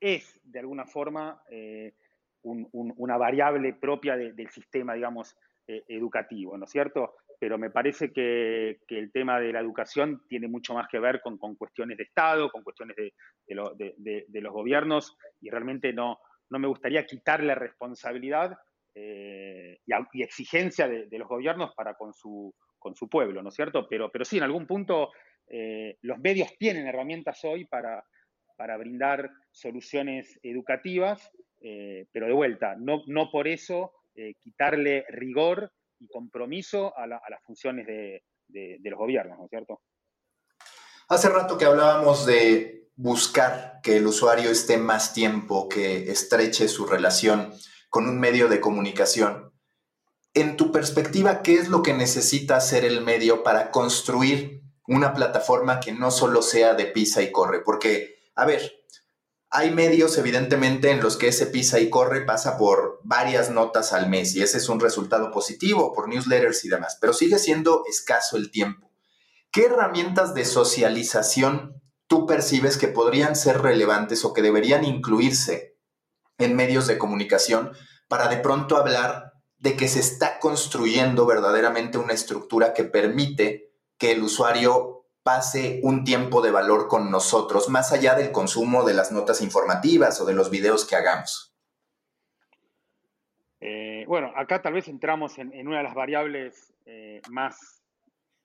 [0.00, 1.94] es de alguna forma eh,
[2.42, 5.36] una variable propia del sistema, digamos,
[5.66, 7.14] eh, educativo, ¿no es cierto?
[7.40, 11.36] Pero me parece que, el tema de la educación tiene mucho más que ver con,
[11.56, 16.18] cuestiones de Estado, con cuestiones de, los gobiernos, y realmente no,
[16.50, 18.56] me gustaría quitarle responsabilidad
[18.94, 22.54] y, exigencia de, los gobiernos para con su,
[23.10, 23.86] pueblo, ¿no es cierto?
[23.88, 25.10] Pero sí, en algún punto
[25.50, 28.04] eh, los medios tienen herramientas hoy para,
[28.78, 31.30] brindar soluciones educativas,
[31.60, 37.42] eh, pero de vuelta, no, no por eso eh, quitarle rigor y compromiso a, las
[37.44, 38.22] funciones de,
[38.82, 39.80] los gobiernos, ¿no es cierto?
[41.08, 46.84] Hace rato que hablábamos de buscar que el usuario esté más tiempo, que estreche su
[46.84, 47.52] relación
[47.88, 49.52] con un medio de comunicación.
[50.34, 55.80] En tu perspectiva, ¿qué es lo que necesita hacer el medio para construir una plataforma
[55.80, 58.72] que no solo sea de pisa y corre, porque, a ver,
[59.50, 64.08] hay medios evidentemente en los que ese pisa y corre pasa por varias notas al
[64.08, 68.36] mes y ese es un resultado positivo por newsletters y demás, pero sigue siendo escaso
[68.36, 68.90] el tiempo.
[69.50, 75.78] ¿Qué herramientas de socialización tú percibes que podrían ser relevantes o que deberían incluirse
[76.38, 77.72] en medios de comunicación
[78.08, 83.67] para de pronto hablar de que se está construyendo verdaderamente una estructura que permite
[83.98, 88.94] que el usuario pase un tiempo de valor con nosotros, más allá del consumo de
[88.94, 91.54] las notas informativas o de los videos que hagamos?
[93.60, 97.82] Eh, bueno, acá tal vez entramos en, una de las variables eh, más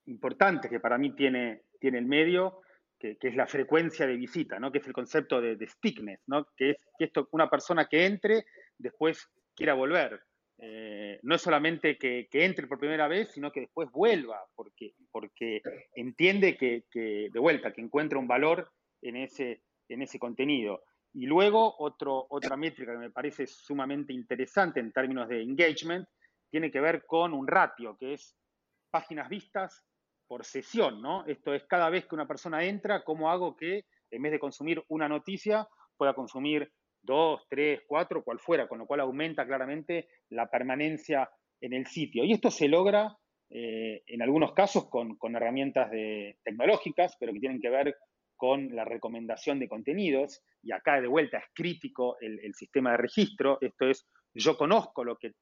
[0.08, 2.62] importantes que para mí tiene, tiene el medio,
[3.00, 4.72] que, es la frecuencia de visita, ¿no?
[4.72, 6.48] que es el concepto de, stickness, ¿no?
[6.56, 8.46] que es que esto, una persona que entre
[8.78, 10.22] después quiera volver.
[10.66, 15.62] Eh, no es solamente que, entre por primera vez, sino que después vuelva, porque, porque
[15.94, 18.72] entiende que, de vuelta, que encuentra un valor
[19.02, 20.84] en ese, en ese contenido.
[21.14, 26.08] Y luego otro, otra métrica que me parece sumamente interesante en términos de engagement,
[26.50, 28.38] tiene que ver con un ratio, que es
[28.90, 29.84] páginas vistas
[30.28, 31.26] por sesión, ¿no?
[31.26, 34.82] Esto es cada vez que una persona entra, ¿cómo hago que en vez de consumir
[34.88, 36.72] una noticia, pueda consumir
[37.04, 41.30] dos, tres, cuatro, cual fuera, con lo cual aumenta claramente la permanencia
[41.62, 42.24] en el sitio.
[42.24, 43.18] Y esto se logra
[43.50, 45.92] eh, en algunos casos con, herramientas
[46.44, 47.96] tecnológicas, pero que tienen que ver
[48.36, 50.42] con la recomendación de contenidos.
[50.62, 53.58] Y acá de vuelta es crítico el, sistema de registro.
[53.62, 55.34] Esto es, yo conozco lo que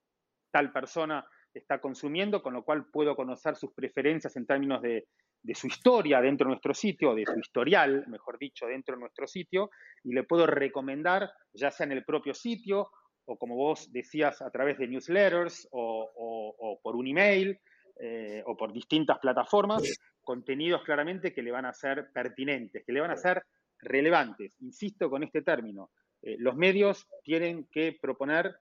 [0.52, 5.08] tal persona está consumiendo, con lo cual puedo conocer sus preferencias en términos de,
[5.44, 9.28] de su historia dentro de nuestro sitio, de su historial, mejor dicho, dentro de nuestro
[9.28, 9.72] sitio,
[10.04, 12.90] y le puedo recomendar, ya sea en el propio sitio,
[13.26, 17.60] o como vos decías, a través de newsletters, o, por un email,
[18.00, 19.84] eh, o por distintas plataformas,
[20.22, 23.44] contenidos claramente que le van a ser pertinentes, que le van a ser
[23.80, 24.56] relevantes.
[24.62, 28.56] Insisto con este término, eh, los medios tienen que proponer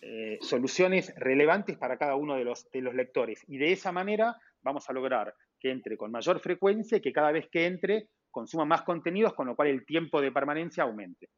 [0.00, 4.36] eh, soluciones relevantes para cada uno de los, de los lectores, y de esa manera
[4.62, 8.66] vamos a lograr que entre con mayor frecuencia y que cada vez que entre consuma
[8.66, 11.30] más contenidos, con lo cual el tiempo de permanencia aumente.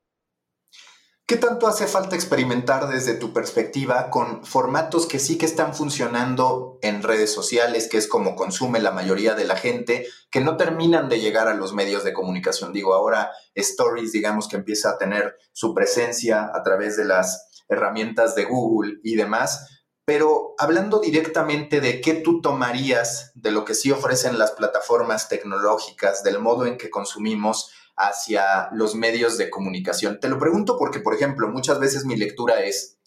[1.25, 6.79] ¿Qué tanto hace falta experimentar desde tu perspectiva con formatos que sí que están funcionando
[6.83, 11.09] en redes sociales, que es como consume la mayoría de la gente, que no terminan
[11.09, 12.73] de llegar a los medios de comunicación?
[12.73, 18.35] Digo, ahora Stories, digamos que empieza a tener su presencia a través de las herramientas
[18.35, 19.76] de Google y demás,
[20.07, 26.23] pero hablando directamente de qué tú tomarías de lo que sí ofrecen las plataformas tecnológicas,
[26.23, 30.21] del modo en que consumimos, hacia los medios de comunicación.
[30.21, 32.99] Te lo pregunto porque, por ejemplo, muchas veces mi lectura es,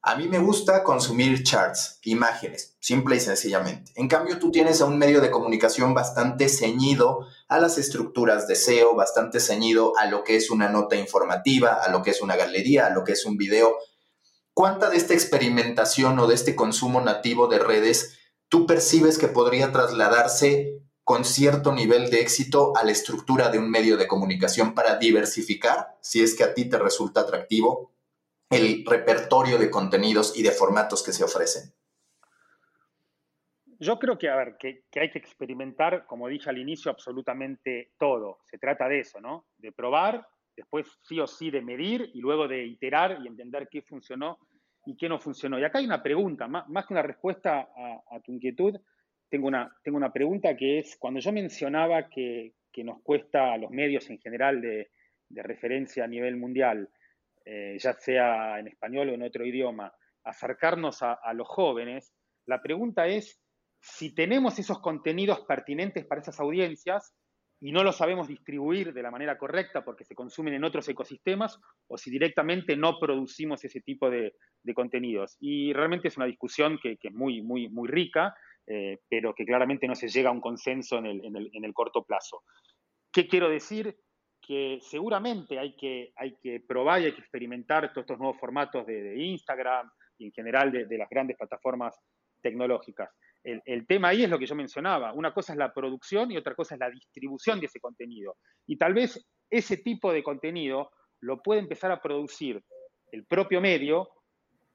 [0.00, 3.92] a mí me gusta consumir charts, imágenes, simple y sencillamente.
[3.96, 8.54] En cambio, tú tienes a un medio de comunicación bastante ceñido a las estructuras de
[8.54, 12.36] SEO, bastante ceñido a lo que es una nota informativa, a lo que es una
[12.36, 13.76] galería, a lo que es un video.
[14.60, 18.20] ¿Cuánta de esta experimentación o de este consumo nativo de redes
[18.50, 23.70] tú percibes que podría trasladarse con cierto nivel de éxito a la estructura de un
[23.70, 27.94] medio de comunicación para diversificar, si es que a ti te resulta atractivo,
[28.50, 31.72] el repertorio de contenidos y de formatos que se ofrecen?
[33.78, 38.40] Yo creo que, hay que experimentar, como dije al inicio, absolutamente todo.
[38.44, 39.46] Se trata de eso, ¿no?
[39.56, 43.80] De probar, después sí o sí de medir y luego de iterar y entender qué
[43.80, 44.38] funcionó
[44.86, 45.58] y qué no funcionó.
[45.58, 47.68] Y acá hay una pregunta, más, que una respuesta
[48.10, 48.76] a tu inquietud,
[49.30, 53.70] tengo una, tengo una pregunta que es, cuando yo mencionaba que, nos cuesta a los
[53.70, 54.90] medios en general de,
[55.28, 56.88] referencia a nivel mundial,
[57.44, 59.92] eh, ya sea en español o en otro idioma,
[60.24, 62.12] acercarnos a, los jóvenes,
[62.46, 63.40] la pregunta es
[63.78, 67.14] si tenemos esos contenidos pertinentes para esas audiencias
[67.60, 71.60] y no los sabemos distribuir de la manera correcta porque se consumen en otros ecosistemas
[71.88, 74.34] o si directamente no producimos ese tipo de,
[74.74, 75.36] contenidos.
[75.40, 78.34] Y realmente es una discusión que, es muy, muy, muy rica
[78.72, 82.44] eh, pero que claramente no se llega a un consenso en el, corto plazo.
[83.12, 83.98] ¿Qué quiero decir?
[84.40, 88.86] Que seguramente hay que, hay que probar y hay que experimentar todos estos nuevos formatos
[88.86, 91.98] de, Instagram y en general de, las grandes plataformas
[92.40, 93.10] tecnológicas.
[93.42, 95.12] El, el, tema ahí es lo que yo mencionaba.
[95.12, 98.36] Una cosa es la producción y otra cosa es la distribución de ese contenido.
[98.66, 102.62] Y tal vez ese tipo de contenido lo puede empezar a producir
[103.12, 104.08] el propio medio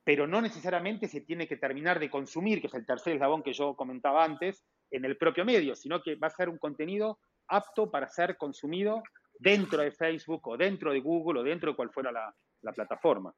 [0.06, 3.54] pero no necesariamente se tiene que terminar de consumir, que es el tercer eslabón que
[3.54, 7.90] yo comentaba antes, en el propio medio, sino que va a ser un contenido apto
[7.90, 9.02] para ser consumido
[9.40, 12.34] dentro de Facebook o dentro de Google o dentro de cual fuera la,
[12.74, 13.34] plataforma.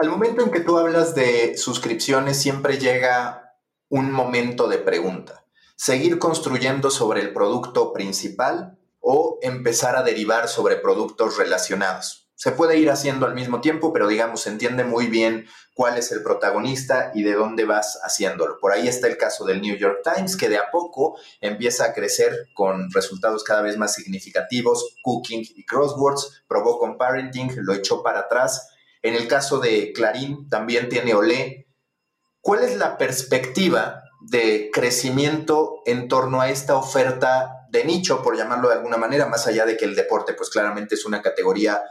[0.00, 3.54] Al momento en que tú hablas de suscripciones, siempre llega
[3.90, 5.44] un momento de pregunta.
[5.76, 12.30] ¿Seguir construyendo sobre el producto principal o empezar a derivar sobre productos relacionados?
[12.40, 16.10] se puede ir haciendo al mismo tiempo, pero digamos, se entiende muy bien cuál es
[16.10, 18.56] el protagonista y de dónde vas haciéndolo.
[18.58, 21.92] Por ahí está el caso del New York Times, que de a poco empieza a
[21.92, 24.96] crecer con resultados cada vez más significativos.
[25.02, 28.69] Cooking y Crosswords, probó con Parenting, lo echó para atrás.
[29.02, 31.68] En el caso de Clarín, también tiene Olé.
[32.40, 38.68] ¿Cuál es la perspectiva de crecimiento en torno a esta oferta de nicho, por llamarlo
[38.68, 41.82] de alguna manera, más allá de que el deporte, pues claramente es una categoría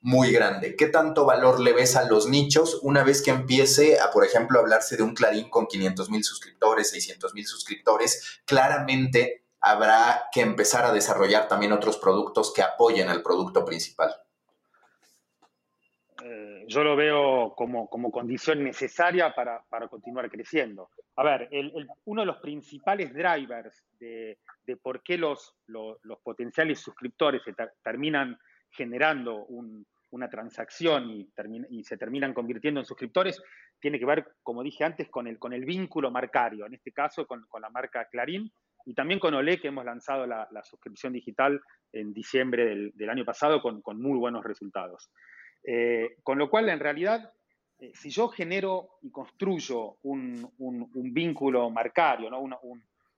[0.00, 0.76] muy grande.
[0.76, 4.58] ¿Qué tanto valor le ves a los nichos una vez que empiece a, por ejemplo,
[4.58, 8.40] hablarse de un Clarín con 500 mil suscriptores, 600 mil suscriptores?
[8.44, 14.14] Claramente habrá que empezar a desarrollar también otros productos que apoyen al producto principal.
[16.68, 20.90] Yo lo veo como, condición necesaria para, continuar creciendo.
[21.16, 21.48] A ver,
[22.04, 24.38] uno de los principales drivers de,
[24.82, 28.36] por qué los, los, potenciales suscriptores se terminan
[28.70, 29.46] generando
[30.10, 31.28] una transacción y,
[31.70, 33.40] y, se terminan convirtiendo en suscriptores,
[33.80, 37.26] tiene que ver, como dije antes, con el, con el vínculo marcario, en este caso
[37.26, 38.50] con, la marca Clarín
[38.84, 41.60] y también con Olé, que hemos lanzado la, suscripción digital
[41.92, 45.10] en diciembre del, año pasado con, muy buenos resultados.
[45.68, 47.32] Eh, con lo cual, en realidad,
[47.80, 50.52] eh, si yo genero y construyo un,
[51.12, 52.40] vínculo marcario, ¿no?
[52.40, 52.56] una,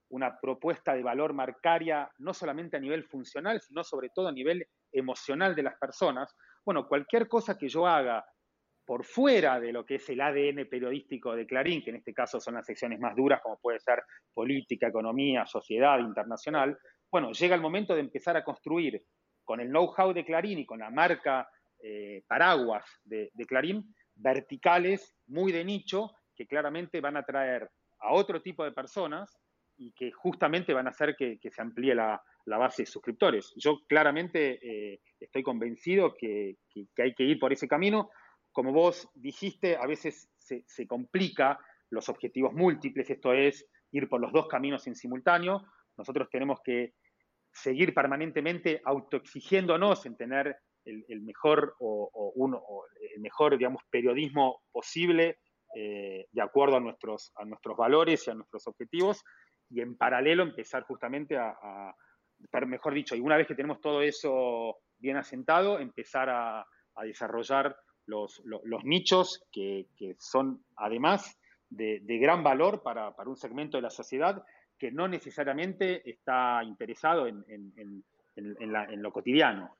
[0.09, 4.67] una propuesta de valor marcaria, no solamente a nivel funcional, sino sobre todo a nivel
[4.91, 6.35] emocional de las personas,
[6.65, 8.25] bueno, cualquier cosa que yo haga
[8.87, 12.41] por fuera de lo que es el ADN periodístico de Clarín, que en este caso
[12.41, 14.03] son las secciones más duras, como puede ser
[14.33, 16.79] política, economía, sociedad, internacional,
[17.11, 19.05] bueno, llega el momento de empezar a construir
[19.45, 21.47] con el know-how de Clarín y con la marca
[21.83, 27.69] eh, paraguas de, Clarín, verticales muy de nicho que claramente van a traer
[28.01, 29.39] a otro tipo de personas
[29.77, 32.21] y que justamente van a hacer que se amplíe la,
[32.57, 33.53] base de suscriptores.
[33.57, 36.57] Yo claramente eh, estoy convencido que,
[36.97, 38.11] hay que ir por ese camino.
[38.53, 41.59] Como vos dijiste, a veces se, complica
[41.91, 45.65] los objetivos múltiples, esto es ir por los dos caminos en simultáneo.
[45.97, 46.95] Nosotros tenemos que
[47.53, 50.57] seguir permanentemente autoexigiéndonos en tener
[50.89, 52.63] el, mejor o, uno,
[53.15, 55.39] el mejor, digamos, periodismo posible
[55.75, 59.23] eh, de acuerdo a nuestros, a nuestros valores y a nuestros objetivos,
[59.71, 61.95] y en paralelo empezar justamente a,
[62.67, 66.67] mejor dicho, y una vez que tenemos todo eso bien asentado, empezar a,
[67.03, 67.77] desarrollar
[68.07, 68.43] los,
[68.83, 69.87] nichos que,
[70.19, 74.43] son además de, gran valor para, un segmento de la sociedad
[74.79, 79.77] que no necesariamente está interesado en, en lo cotidiano.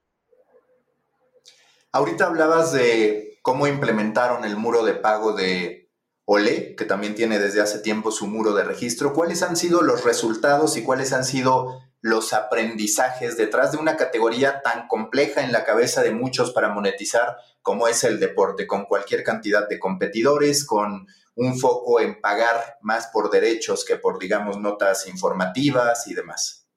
[1.93, 5.91] Ahorita hablabas de cómo implementaron el muro de pago de
[6.27, 9.15] Olé, que también tiene desde hace tiempo su muro de registro.
[9.15, 14.61] ¿Cuáles han sido los resultados y cuáles han sido los aprendizajes detrás de una categoría
[14.61, 19.25] tan compleja en la cabeza de muchos para monetizar como es el deporte, con cualquier
[19.25, 25.07] cantidad de competidores, con un foco en pagar más por derechos que por, digamos, notas
[25.07, 26.68] informativas y demás?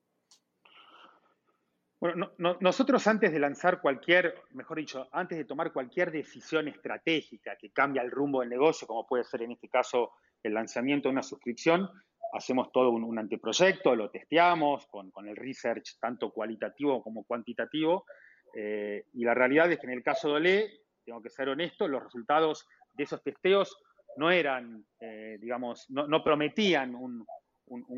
[2.02, 7.70] Bueno, nosotros antes de lanzar cualquier, mejor dicho, antes de tomar cualquier decisión estratégica que
[7.70, 10.10] cambia el rumbo del negocio, como puede ser en este caso
[10.42, 11.88] el lanzamiento de una suscripción,
[12.32, 18.04] hacemos todo un, anteproyecto, lo testeamos con, el research tanto cualitativo como cuantitativo.
[18.52, 20.70] Eh, y la realidad es que en el caso de Olé,
[21.04, 23.80] tengo que ser honesto, los resultados de esos testeos
[24.16, 27.24] no eran, eh, digamos, no, prometían un,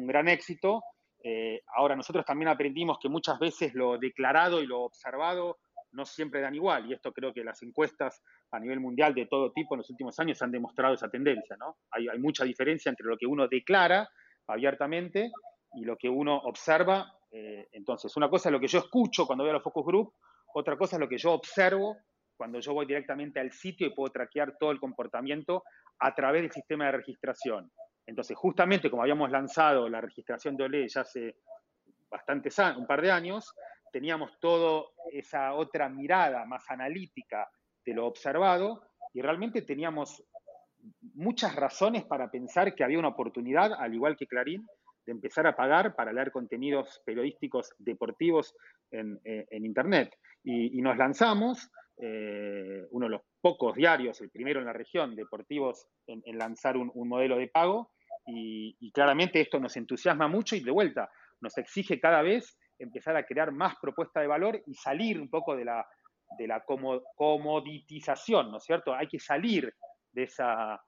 [0.06, 0.82] gran éxito,
[1.26, 5.56] eh, ahora, nosotros también aprendimos que muchas veces lo declarado y lo observado
[5.92, 8.20] no siempre dan igual, y esto creo que las encuestas
[8.50, 11.78] a nivel mundial de todo tipo en los últimos años han demostrado esa tendencia, ¿no?
[11.92, 14.06] Hay, mucha diferencia entre lo que uno declara
[14.48, 15.30] abiertamente
[15.74, 17.10] y lo que uno observa.
[17.30, 20.12] Eh, entonces, una cosa es lo que yo escucho cuando veo a los focus group,
[20.52, 21.96] otra cosa es lo que yo observo
[22.36, 25.62] cuando yo voy directamente al sitio y puedo traquear todo el comportamiento
[26.00, 27.70] a través del sistema de registración.
[28.06, 31.36] Entonces, justamente como habíamos lanzado la registración de OLE ya hace
[32.10, 33.54] bastantes años, un par de años,
[33.92, 37.48] teníamos toda esa otra mirada más analítica
[37.84, 38.82] de lo observado
[39.12, 40.22] y realmente teníamos
[41.14, 44.66] muchas razones para pensar que había una oportunidad, al igual que Clarín,
[45.06, 48.54] de empezar a pagar para leer contenidos periodísticos deportivos
[48.90, 50.16] en, eh, Internet.
[50.42, 55.86] Y, nos lanzamos, eh, uno de los pocos diarios, el primero en la región, deportivos,
[56.06, 57.92] en, lanzar un, modelo de pago,
[58.26, 61.10] y, claramente esto nos entusiasma mucho y de vuelta
[61.40, 65.54] nos exige cada vez empezar a crear más propuesta de valor y salir un poco
[65.56, 65.86] de la,
[66.38, 66.64] de la
[67.16, 68.94] comoditización, ¿no es cierto?
[68.94, 69.72] Hay que salir
[70.12, 70.80] de esa,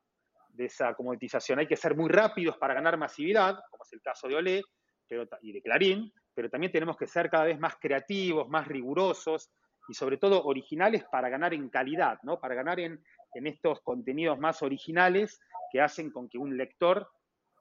[0.48, 4.28] de esa comoditización, hay que ser muy rápidos para ganar masividad, como es el caso
[4.28, 4.62] de Olé
[5.08, 9.50] pero, y de Clarín, pero también tenemos que ser cada vez más creativos, más rigurosos
[9.88, 12.40] y sobre todo originales para ganar en calidad, ¿no?
[12.40, 13.00] Para ganar en,
[13.34, 15.38] en estos contenidos más originales
[15.70, 17.08] que hacen con que un lector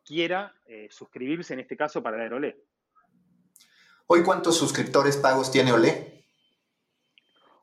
[0.05, 2.63] quiera eh, suscribirse, en este caso, para leer Olé.
[4.07, 6.25] ¿Hoy cuántos suscriptores pagos tiene Olé?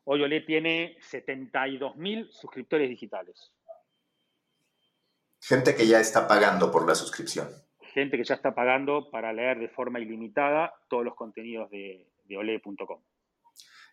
[0.05, 3.53] Hoy Olé tiene 72 mil suscriptores digitales.
[5.41, 7.49] Gente que ya está pagando por la suscripción.
[7.95, 12.37] Gente que ya está pagando para leer de forma ilimitada todos los contenidos de, de
[12.37, 13.03] ole.com.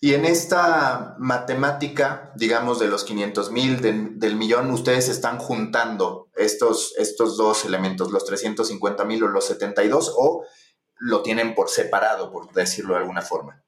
[0.01, 6.95] Y en esta matemática, digamos, de los 500 mil, del millón, ustedes están juntando estos,
[6.97, 10.45] estos dos elementos, los 350 mil o los 72, o
[10.99, 13.61] lo tienen por separado, por decirlo de alguna forma.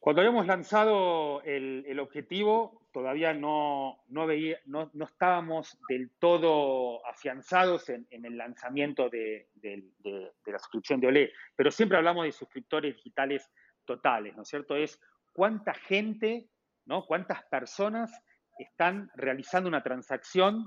[0.00, 8.06] Cuando habíamos lanzado el, objetivo, todavía no, no, veía, no, estábamos del todo afianzados en,
[8.10, 9.84] el lanzamiento de, de,
[10.46, 13.48] la suscripción de Olé, pero siempre hablamos de suscriptores digitales
[13.84, 14.76] totales, ¿no es cierto?
[14.76, 15.00] Es
[15.32, 16.48] cuánta gente,
[16.86, 17.04] ¿no?
[17.06, 18.12] Cuántas personas
[18.58, 20.66] están realizando una transacción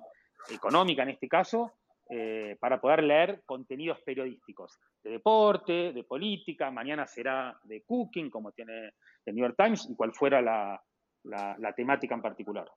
[0.49, 1.73] económica en este caso
[2.09, 8.51] eh, para poder leer contenidos periodísticos de deporte, de política, mañana será de cooking, como
[8.51, 8.93] tiene
[9.25, 12.67] el New York Times, y cual fuera la temática en particular.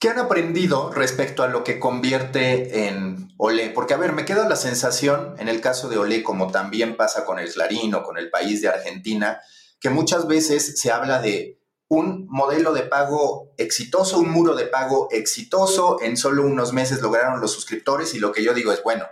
[0.00, 3.70] ¿Qué han aprendido respecto a lo que convierte en Olé?
[3.70, 7.24] Porque, a ver, me queda la sensación, en el caso de Olé, como también pasa
[7.24, 9.40] con el Clarín o con el país de Argentina,
[9.80, 15.08] que muchas veces se habla de un modelo de pago exitoso, un muro de pago
[15.10, 19.04] exitoso, en solo unos meses lograron los suscriptores y lo que yo digo es, bueno,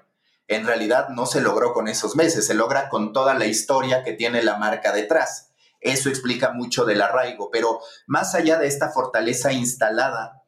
[0.47, 4.13] en realidad no se logró con esos meses, se logra con toda la historia que
[4.13, 5.51] tiene la marca detrás.
[5.81, 10.46] Eso explica mucho del arraigo, pero más allá de esta fortaleza instalada,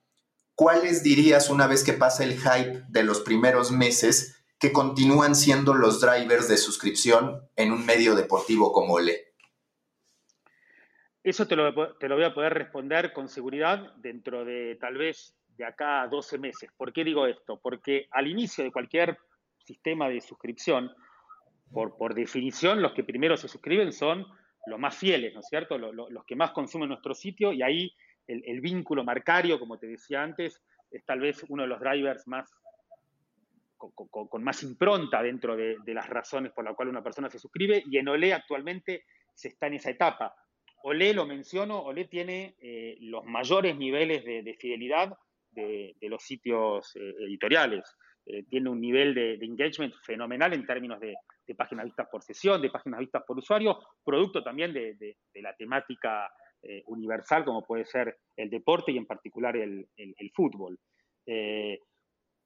[0.59, 5.73] ¿cuáles dirías una vez que pasa el hype de los primeros meses que continúan siendo
[5.73, 9.35] los drivers de suscripción en un medio deportivo como OLE?
[11.23, 16.03] Eso te lo, voy a poder responder con seguridad dentro de tal vez de acá
[16.03, 16.71] a 12 meses.
[16.77, 17.61] ¿Por qué digo esto?
[17.63, 19.17] Porque al inicio de cualquier
[19.59, 20.91] sistema de suscripción,
[21.73, 24.27] por, por definición, los que primero se suscriben son
[24.67, 25.79] los más fieles, ¿no es cierto?
[25.79, 27.93] Los, que más consumen nuestro sitio y ahí
[28.29, 32.51] el, vínculo marcario, como te decía antes, es tal vez uno de los drivers más
[33.76, 37.97] con, más impronta dentro de, las razones por las cuales una persona se suscribe y
[37.99, 39.05] en Olé actualmente
[39.35, 40.35] se está en esa etapa.
[40.83, 45.16] Olé, lo menciono, Olé tiene eh, los mayores niveles de, fidelidad
[45.51, 47.97] de, los sitios eh, editoriales.
[48.31, 51.14] Eh, tiene un nivel de, engagement fenomenal en términos de,
[51.57, 56.31] páginas vistas por sesión, de páginas vistas por usuario, producto también de, la temática
[56.87, 59.89] universal como puede ser el deporte y en particular el,
[60.35, 60.79] fútbol.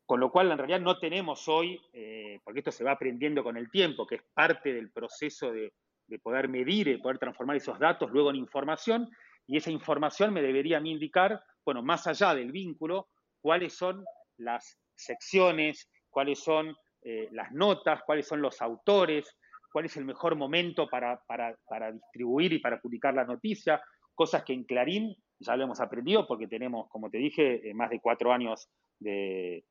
[0.06, 1.80] con lo cual, en realidad no tenemos hoy,
[2.44, 5.72] porque esto se va aprendiendo con el tiempo, que es parte del proceso de,
[6.06, 9.08] de poder medir y poder transformar esos datos luego en información,
[9.46, 13.08] y esa información me debería a mí indicar, bueno, más allá del vínculo,
[13.40, 14.04] cuáles son
[14.38, 19.36] las secciones, cuáles son eh, las notas, cuáles son los autores,
[19.72, 21.18] cuál es el mejor momento para,
[21.92, 23.82] distribuir y para publicar la noticia,
[24.14, 27.90] cosas que en Clarín ya lo hemos aprendido porque tenemos, como te dije, eh, más
[27.90, 29.64] de cuatro años de,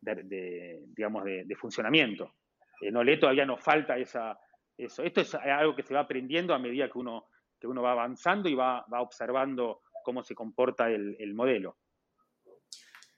[0.00, 2.34] digamos, de, funcionamiento.
[2.80, 4.38] En Olé todavía nos falta esa,
[4.76, 5.02] eso.
[5.02, 7.26] Esto es algo que se va aprendiendo a medida que uno,
[7.58, 11.78] que uno va avanzando y va, observando cómo se comporta el, modelo.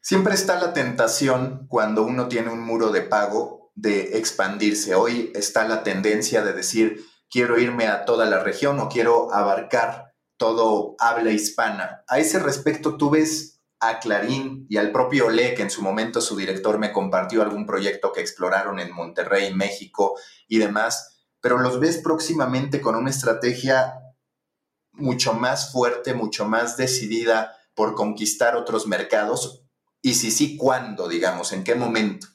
[0.01, 4.95] Siempre está la tentación cuando uno tiene un muro de pago de expandirse.
[4.95, 10.07] Hoy está la tendencia de decir, quiero irme a toda la región o quiero abarcar
[10.39, 12.05] todo habla hispana.
[12.09, 16.20] A ese respecto, ¿tú ves a Clarín y al propio Ole, que en su momento
[16.20, 20.18] su director me compartió algún proyecto que exploraron en Monterrey, México
[20.49, 21.16] y demás?
[21.41, 23.95] pero los ves próximamente con una estrategia
[24.93, 29.64] mucho más fuerte, mucho más decidida por conquistar otros mercados?
[30.03, 31.53] Y si sí, ¿cuándo, digamos?
[31.53, 32.26] ¿En qué momento?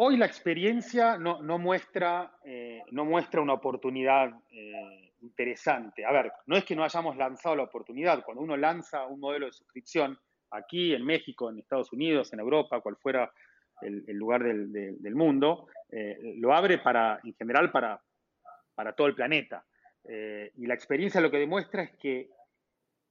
[0.00, 6.04] Hoy la experiencia no, muestra, eh, no muestra una oportunidad eh, interesante.
[6.04, 8.24] A ver, no es que no hayamos lanzado la oportunidad.
[8.24, 10.18] Cuando uno lanza un modelo de suscripción
[10.50, 13.32] aquí, en México, en Estados Unidos, en Europa, cual fuera
[13.80, 18.02] el, lugar del, mundo, eh, lo abre para, en general para,
[18.96, 19.64] todo el planeta.
[20.04, 22.30] Eh, y la experiencia lo que demuestra es que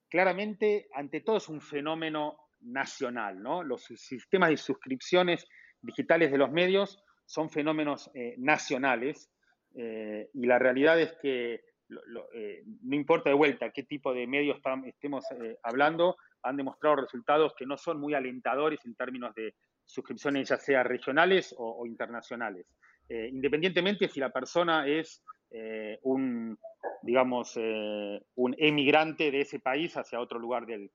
[0.09, 3.41] claramente, ante todo, es un fenómeno nacional.
[3.41, 3.63] ¿no?
[3.63, 5.47] Los sistemas de suscripciones
[5.81, 9.31] digitales de los medios son fenómenos eh, nacionales
[9.79, 15.25] y la realidad es que no importa de vuelta qué tipo de medios estemos
[15.63, 19.53] hablando, han demostrado resultados que no son muy alentadores en términos de
[19.87, 22.67] suscripciones ya sea regionales o, internacionales.
[23.09, 26.57] Eh, independientemente si la persona es eh, un,
[27.01, 30.91] digamos, eh, un emigrante de ese país hacia otro lugar del,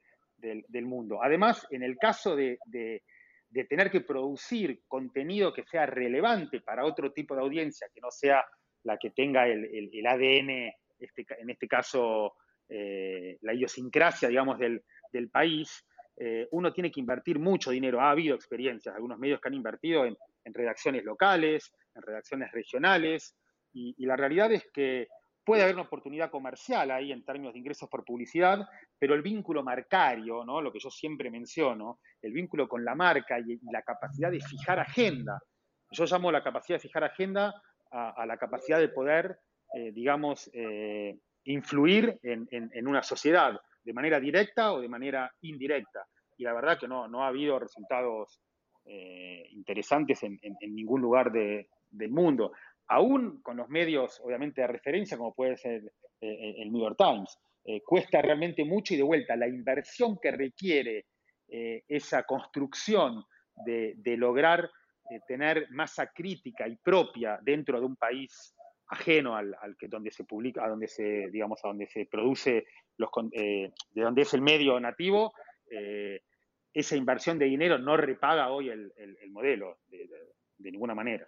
[0.84, 1.22] mundo.
[1.22, 2.58] Además, en el caso de,
[3.68, 8.44] tener que producir contenido que sea relevante para otro tipo de audiencia, que no sea
[8.82, 10.72] la que tenga el, ADN,
[11.02, 12.34] este, en este caso
[12.68, 14.82] la idiosincrasia, digamos, del,
[15.12, 15.84] del país,
[16.16, 18.00] eh, uno tiene que invertir mucho dinero.
[18.00, 23.36] Ha habido experiencias, algunos medios que han invertido en, redacciones locales, en redacciones regionales,
[23.72, 25.08] y, la realidad es que
[25.44, 28.66] puede haber una oportunidad comercial ahí en términos de ingresos por publicidad,
[28.98, 30.60] pero el vínculo marcario, ¿no?
[30.60, 34.78] lo que yo siempre menciono, el vínculo con la marca y, la capacidad de fijar
[34.78, 35.40] agenda.
[35.90, 37.54] Yo llamo la capacidad de fijar agenda
[37.90, 39.38] a, la capacidad de poder,
[39.74, 46.06] eh, digamos, eh, influir en una sociedad de manera directa o de manera indirecta.
[46.36, 48.40] Y la verdad que no, no ha habido resultados
[48.84, 52.52] eh, interesantes en, ningún lugar del mundo,
[52.88, 55.82] aún con los medios, obviamente, de referencia, como puede ser
[56.20, 57.36] el New York Times.
[57.84, 61.06] Cuesta realmente mucho y de vuelta, la inversión que requiere
[61.48, 63.24] esa construcción
[63.64, 64.70] de, de lograr
[65.26, 68.54] tener masa crítica y propia dentro de un país
[68.92, 72.66] ajeno al, que donde se publica, a donde se, digamos, a donde se produce
[72.98, 75.32] los, eh, de donde es el medio nativo,
[75.70, 76.20] eh,
[76.74, 78.92] esa inversión de dinero no repaga hoy el,
[79.30, 81.26] modelo de, ninguna manera.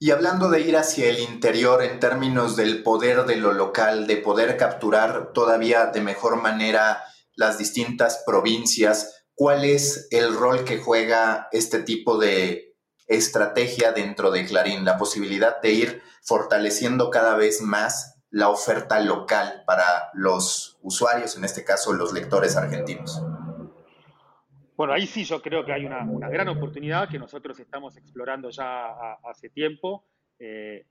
[0.00, 4.16] Y hablando de ir hacia el interior en términos del poder de lo local, de
[4.16, 7.02] poder capturar todavía de mejor manera
[7.34, 12.67] las distintas provincias, ¿cuál es el rol que juega este tipo de
[13.08, 19.62] estrategia dentro de Clarín, la posibilidad de ir fortaleciendo cada vez más la oferta local
[19.66, 23.22] para los usuarios, en este caso los lectores argentinos.
[24.76, 29.14] Bueno, ahí sí yo creo que hay una, gran oportunidad que nosotros estamos explorando ya
[29.24, 30.04] hace tiempo.
[30.38, 30.86] Eh,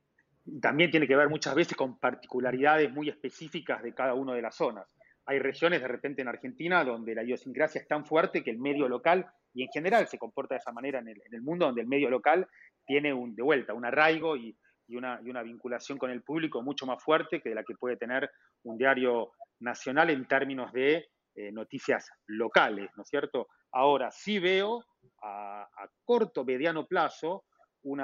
[0.62, 4.56] también tiene que ver muchas veces con particularidades muy específicas de cada una de las
[4.56, 4.88] zonas.
[5.26, 8.90] Hay regiones de repente en Argentina donde la idiosincrasia es tan fuerte que el medio
[8.90, 9.28] local
[9.58, 12.48] y en general se comporta de esa manera en el, mundo donde el medio local
[12.86, 14.56] tiene un, de vuelta un arraigo y
[14.90, 18.30] una, vinculación con el público mucho más fuerte que la que puede tener
[18.66, 23.48] un diario nacional en términos de eh, noticias locales, ¿no es cierto?
[23.72, 24.86] Ahora sí veo
[25.24, 25.68] a,
[26.06, 27.46] corto, mediano plazo
[27.82, 28.00] un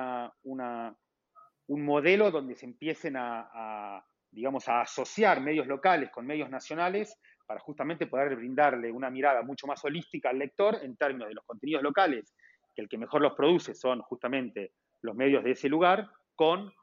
[1.68, 7.16] modelo donde se empiecen a, digamos, a asociar medios locales con medios nacionales
[7.54, 11.46] para justamente poder brindarle una mirada mucho más holística al lector en términos de los
[11.46, 12.34] contenidos locales,
[12.74, 14.72] que el que mejor los produce son justamente
[15.04, 16.74] los medios de ese lugar, con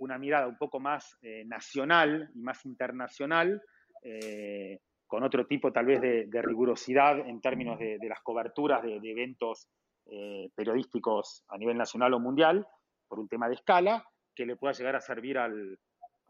[0.00, 3.62] una mirada un poco más eh, nacional y más internacional,
[4.02, 9.68] eh, con otro tipo tal vez de, rigurosidad en términos de, las coberturas de, eventos
[10.06, 12.66] eh, periodísticos a nivel nacional o mundial,
[13.06, 14.04] por un tema de escala,
[14.34, 15.78] que le pueda llegar a servir al,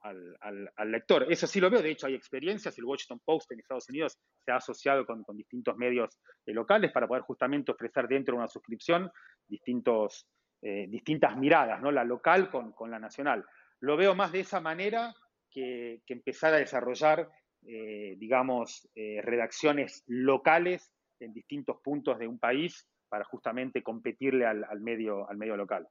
[0.08, 1.26] al, lector.
[1.30, 4.52] Eso sí lo veo, de hecho hay experiencias, el Washington Post en Estados Unidos se
[4.52, 9.10] ha asociado con, distintos medios eh, locales para poder justamente ofrecer dentro de una suscripción
[9.46, 10.26] distintos,
[10.62, 11.90] eh, distintas miradas, ¿no?
[11.90, 13.44] la local con, la nacional.
[13.80, 15.14] Lo veo más de esa manera
[15.50, 17.28] que, empezar a desarrollar,
[17.66, 25.28] eh, digamos, redacciones locales en distintos puntos de un país para justamente competirle al, medio,
[25.28, 25.88] al medio local.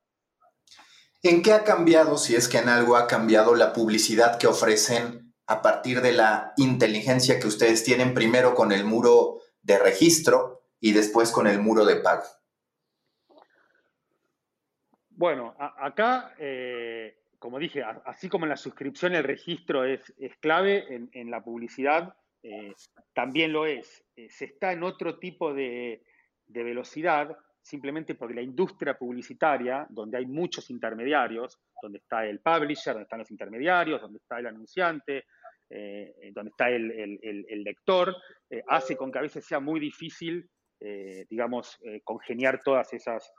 [1.28, 5.34] ¿En qué ha cambiado, si es que en algo ha cambiado, la publicidad que ofrecen
[5.48, 10.92] a partir de la inteligencia que ustedes tienen primero con el muro de registro y
[10.92, 12.26] después con el muro de pago?
[15.10, 20.02] Bueno, acá, eh, como dije, así como en la suscripción el registro es,
[20.40, 22.76] clave, en, la publicidad eh,
[23.16, 24.06] también lo es.
[24.16, 26.04] Eh, se está en otro tipo de,
[26.46, 32.94] de velocidad simplemente porque la industria publicitaria, donde hay muchos intermediarios, donde está el publisher,
[32.94, 35.26] donde están los intermediarios, donde está el anunciante,
[35.68, 38.16] eh, donde está el, lector,
[38.52, 40.48] eh, hace con que a veces sea muy difícil,
[40.80, 43.34] eh, digamos, congeniar todas esas,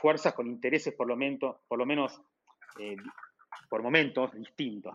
[0.00, 2.22] fuerzas con intereses por lo, menos, por, lo menos,
[3.68, 4.94] por momentos distintos.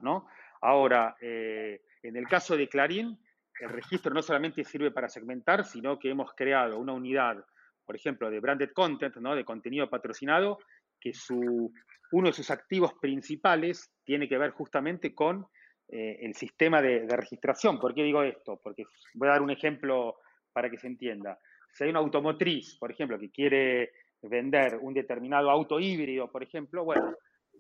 [0.62, 3.20] Ahora, en el caso de Clarín,
[3.60, 7.44] el registro no solamente sirve para segmentar, sino que hemos creado una unidad
[7.88, 9.34] por ejemplo, de branded content, ¿no?
[9.34, 10.60] de contenido patrocinado,
[11.00, 11.72] que su,
[12.12, 15.48] uno de sus activos principales tiene que ver justamente con
[15.88, 17.80] eh, el sistema de, registración.
[17.80, 18.60] ¿Por qué digo esto?
[18.62, 18.84] Porque
[19.14, 20.18] voy a dar un ejemplo
[20.52, 21.40] para que se entienda.
[21.72, 26.84] Si hay una automotriz, por ejemplo, que quiere vender un determinado auto híbrido, por ejemplo,
[26.84, 27.16] bueno,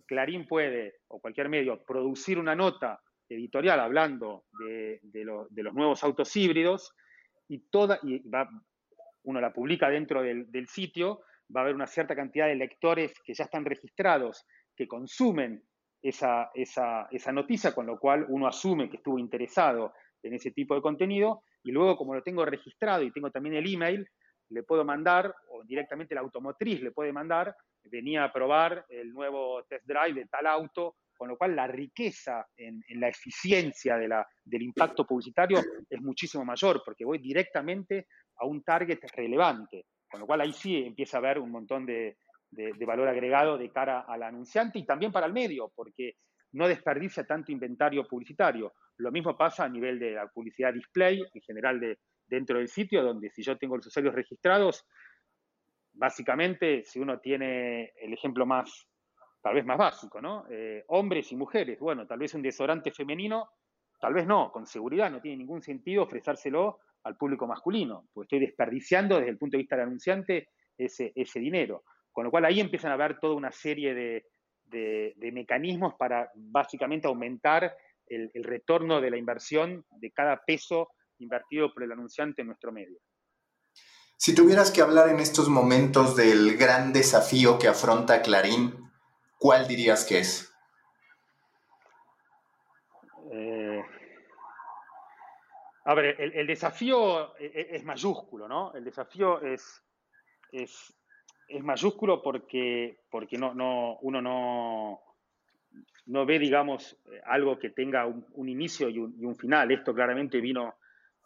[0.05, 2.99] Clarín puede, o cualquier medio, producir una nota
[3.29, 6.93] editorial hablando de, de, los nuevos autos híbridos
[7.47, 8.49] y, toda, y va,
[9.27, 11.21] uno la publica dentro del, sitio,
[11.53, 15.63] va a haber una cierta cantidad de lectores que ya están registrados, que consumen
[16.01, 20.81] esa, esa, noticia, con lo cual uno asume que estuvo interesado en ese tipo de
[20.81, 24.07] contenido, y luego como lo tengo registrado y tengo también el email,
[24.49, 27.53] le puedo mandar, o directamente la automotriz le puede mandar,
[27.83, 32.47] venía a probar el nuevo test drive de tal auto, con lo cual la riqueza
[32.55, 35.59] en, la eficiencia del impacto publicitario
[35.89, 38.07] es muchísimo mayor, porque voy directamente
[38.39, 42.17] a un target relevante, con lo cual ahí sí empieza a haber un montón de,
[42.85, 46.15] valor agregado de cara al anunciante y también para el medio, porque
[46.53, 48.73] no desperdicia tanto inventario publicitario.
[48.97, 53.03] Lo mismo pasa a nivel de la publicidad display, en general de, dentro del sitio,
[53.03, 54.85] donde si yo tengo los usuarios registrados,
[55.93, 58.87] básicamente, si uno tiene el ejemplo más,
[59.41, 60.45] tal vez más básico, ¿no?
[60.49, 63.49] Eh, hombres y mujeres, bueno, tal vez un desodorante femenino,
[63.99, 68.47] tal vez no, con seguridad no tiene ningún sentido ofrecérselo al público masculino, porque estoy
[68.47, 71.83] desperdiciando desde el punto de vista del anunciante ese, ese dinero.
[72.17, 74.25] Con lo cual ahí empiezan a haber toda una serie de,
[75.31, 77.75] mecanismos para básicamente aumentar
[78.07, 80.89] el, retorno de la inversión de cada peso
[81.19, 82.97] invertido por el anunciante en nuestro medio.
[84.17, 88.73] Si tuvieras que hablar en estos momentos del gran desafío que afronta Clarín,
[89.37, 90.46] ¿cuál dirías que es?
[95.87, 98.73] A ver, el, desafío e, e, es, mayúsculo, ¿no?
[98.73, 99.81] El desafío es,
[101.61, 104.99] mayúsculo porque, porque no, no, uno no,
[106.07, 109.71] no ve, digamos, algo que tenga un, inicio y un, final.
[109.71, 110.75] Esto claramente vino,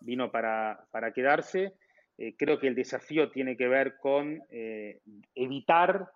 [0.02, 1.74] vino para, quedarse.
[2.20, 5.00] Eh, creo que el desafío tiene que ver con eh,
[5.34, 6.08] evitar,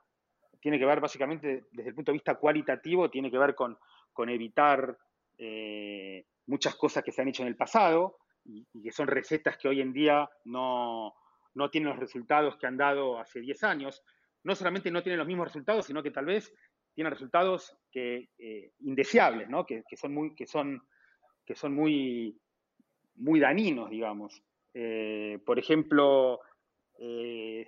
[0.60, 3.76] tiene que ver básicamente desde el punto de vista cualitativo, tiene que ver con,
[4.14, 4.96] con evitar
[5.40, 9.68] eh, muchas cosas que se han hecho en el pasado, y, que son recetas que
[9.68, 11.14] hoy en día no,
[11.72, 14.04] tienen los resultados que han dado hace 10 años.
[14.44, 16.54] No solamente no tienen los mismos resultados, sino que tal vez
[16.94, 19.66] tienen resultados que, eh, indeseables, ¿no?
[19.66, 20.82] que, son muy, que son,
[21.46, 22.40] que son muy,
[23.16, 24.42] muy dañinos, digamos.
[24.74, 26.40] Eh, por ejemplo,
[27.00, 27.68] eh,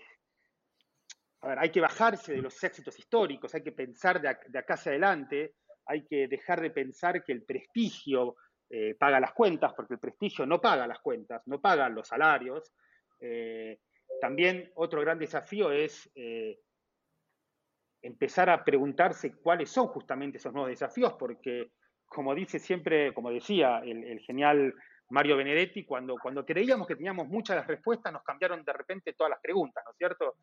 [1.41, 4.91] a ver, hay que bajarse de los éxitos históricos, hay que pensar de, acá hacia
[4.91, 5.55] adelante,
[5.85, 8.35] hay que dejar de pensar que el prestigio
[8.69, 12.73] eh, paga las cuentas, porque el prestigio no paga las cuentas, no paga los salarios.
[13.21, 13.79] Eh,
[14.19, 16.59] también otro gran desafío es eh,
[18.01, 21.71] empezar a preguntarse cuáles son justamente esos nuevos desafíos, porque
[22.05, 24.73] como dice siempre, como decía el, genial
[25.09, 29.31] Mario Benedetti, cuando, cuando creíamos que teníamos muchas las respuestas, nos cambiaron de repente todas
[29.31, 30.35] las preguntas, ¿no es cierto?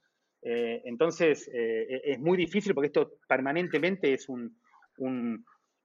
[0.47, 4.59] Entonces, eh, es muy difícil porque esto permanentemente es un,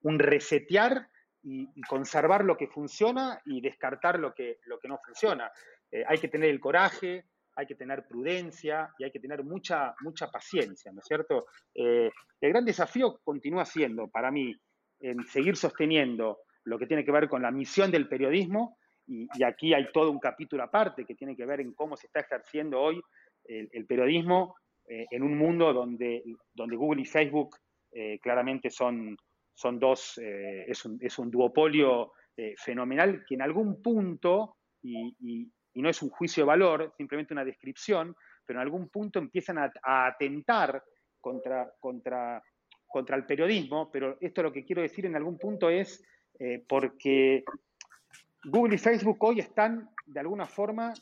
[0.03, 1.07] resetear
[1.43, 5.51] y, conservar lo que funciona y descartar lo que, lo que no funciona.
[5.91, 7.25] Eh, hay que tener el coraje,
[7.55, 11.45] hay que tener prudencia y hay que tener mucha, mucha paciencia, ¿no es cierto?
[11.73, 12.11] el
[12.41, 14.55] gran desafío continúa siendo, para mí,
[15.01, 18.77] en seguir sosteniendo lo que tiene que ver con la misión del periodismo,
[19.09, 22.19] y, aquí hay todo un capítulo aparte que tiene que ver en cómo se está
[22.19, 23.01] ejerciendo hoy
[23.45, 24.55] el, periodismo
[24.87, 26.23] eh, en un mundo donde,
[26.53, 27.55] donde Google y Facebook
[27.91, 29.17] eh, claramente son,
[29.59, 32.13] son dos, eh, es, un, es, un, duopolio
[32.55, 37.43] fenomenal que en algún punto, y, y, no es un juicio de valor, simplemente una
[37.43, 40.81] descripción, pero en algún punto empiezan a, a atentar
[41.19, 42.41] contra, contra,
[42.87, 46.01] contra el periodismo, pero esto lo que quiero decir en algún punto es
[46.69, 47.43] porque
[48.45, 50.93] Google y Facebook hoy están de alguna forma,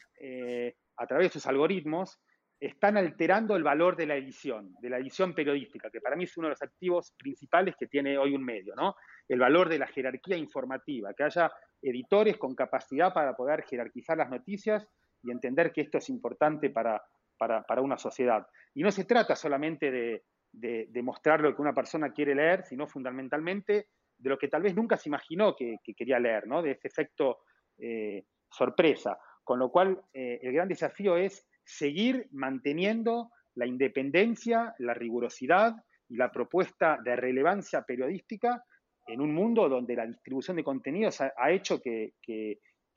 [0.97, 2.19] a través de sus algoritmos,
[2.59, 6.35] están alterando el valor de la edición, de la edición periodística, que para mí es
[6.37, 8.95] uno de los activos principales que tiene hoy un medio, ¿no?
[9.27, 11.51] El valor de la jerarquía informativa, que haya
[11.81, 14.87] editores con capacidad para poder jerarquizar las noticias
[15.21, 17.03] y entender que esto es importante para,
[17.37, 18.47] para, una sociedad.
[18.73, 22.87] Y no se trata solamente de, de, mostrar lo que una persona quiere leer, sino
[22.87, 26.63] fundamentalmente de lo que tal vez nunca se imaginó que, quería leer, ¿no?
[26.63, 27.39] De ese efecto
[27.77, 29.19] eh, sorpresa.
[29.43, 35.75] Con lo cual, eh, el gran desafío es seguir manteniendo la independencia, la rigurosidad
[36.07, 38.63] y la propuesta de relevancia periodística
[39.05, 42.13] en un mundo donde la distribución de contenidos ha, hecho que,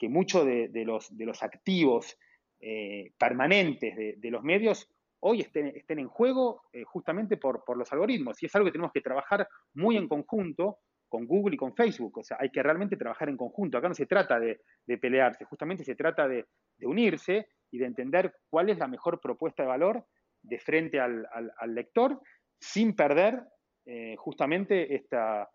[0.03, 2.17] muchos de, los, activos
[2.61, 4.89] eh, permanentes de, los medios
[5.21, 8.41] hoy estén, en juego eh, justamente por, los algoritmos.
[8.43, 12.19] Y es algo que tenemos que trabajar muy en conjunto con Google y con Facebook.
[12.19, 13.79] O sea, hay que realmente trabajar en conjunto.
[13.79, 14.61] Acá no se trata de,
[14.99, 16.47] pelearse, justamente se trata de
[16.83, 20.07] unirse y de entender cuál es la mejor propuesta de valor
[20.43, 21.29] de frente al,
[21.67, 22.21] lector
[22.59, 23.43] sin perder
[23.87, 25.51] eh, justamente esta,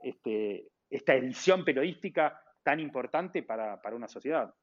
[0.00, 4.54] este, esta edición periodística tan importante para, para una sociedad.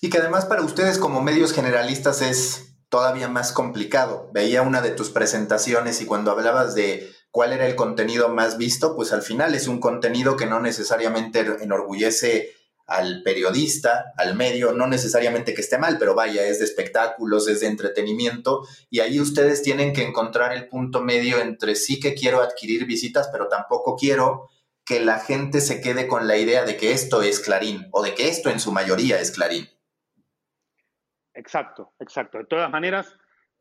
[0.00, 4.30] Y que además para ustedes como medios generalistas es todavía más complicado.
[4.32, 8.94] Veía una de tus presentaciones y cuando hablabas de cuál era el contenido más visto,
[8.96, 12.55] pues al final es un contenido que no necesariamente enorgullece
[12.86, 17.60] al periodista, al medio, no necesariamente que esté mal, pero vaya, es de espectáculos, es
[17.60, 22.40] de entretenimiento, y ahí ustedes tienen que encontrar el punto medio entre sí que quiero
[22.40, 24.48] adquirir visitas, pero tampoco quiero
[24.84, 28.14] que la gente se quede con la idea de que esto es Clarín o de
[28.14, 29.68] que esto en su mayoría es Clarín.
[31.34, 32.38] Exacto, exacto.
[32.38, 33.12] De todas maneras,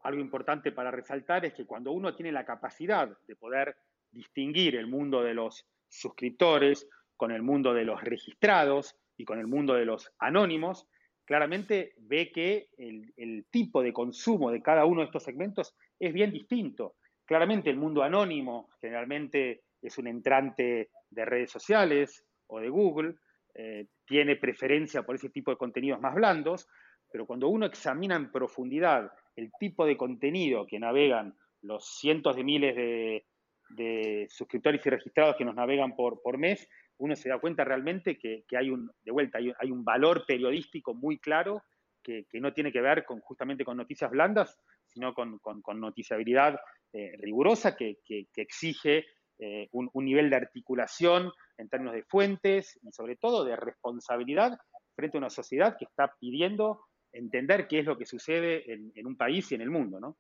[0.04, 3.76] algo importante para resaltar es que cuando uno tiene la capacidad de poder
[4.12, 9.48] distinguir el mundo de los suscriptores con el mundo de los registrados, y con el
[9.48, 10.88] mundo de los anónimos,
[11.26, 16.32] claramente ve que el, tipo de consumo de cada uno de estos segmentos es bien
[16.32, 16.96] distinto.
[17.26, 23.16] Claramente el mundo anónimo generalmente es un entrante de redes sociales o de Google,
[23.56, 26.68] eh, tiene preferencia por ese tipo de contenidos más blandos,
[27.12, 32.44] pero cuando uno examina en profundidad el tipo de contenido que navegan los cientos de
[32.44, 37.64] miles de, suscriptores y registrados que nos navegan por, por mes, uno se da cuenta
[37.64, 41.64] realmente que, hay un, de vuelta, hay, un valor periodístico muy claro
[42.02, 45.40] que, no tiene que ver con, justamente con noticias blandas, sino con,
[45.80, 46.60] noticiabilidad
[46.94, 47.98] eh, rigurosa que,
[48.36, 49.06] exige
[49.40, 54.58] eh, un, nivel de articulación en términos de fuentes y sobre todo de responsabilidad
[54.96, 59.08] frente a una sociedad que está pidiendo entender qué es lo que sucede en, en
[59.08, 60.18] un país y en el mundo, ¿no?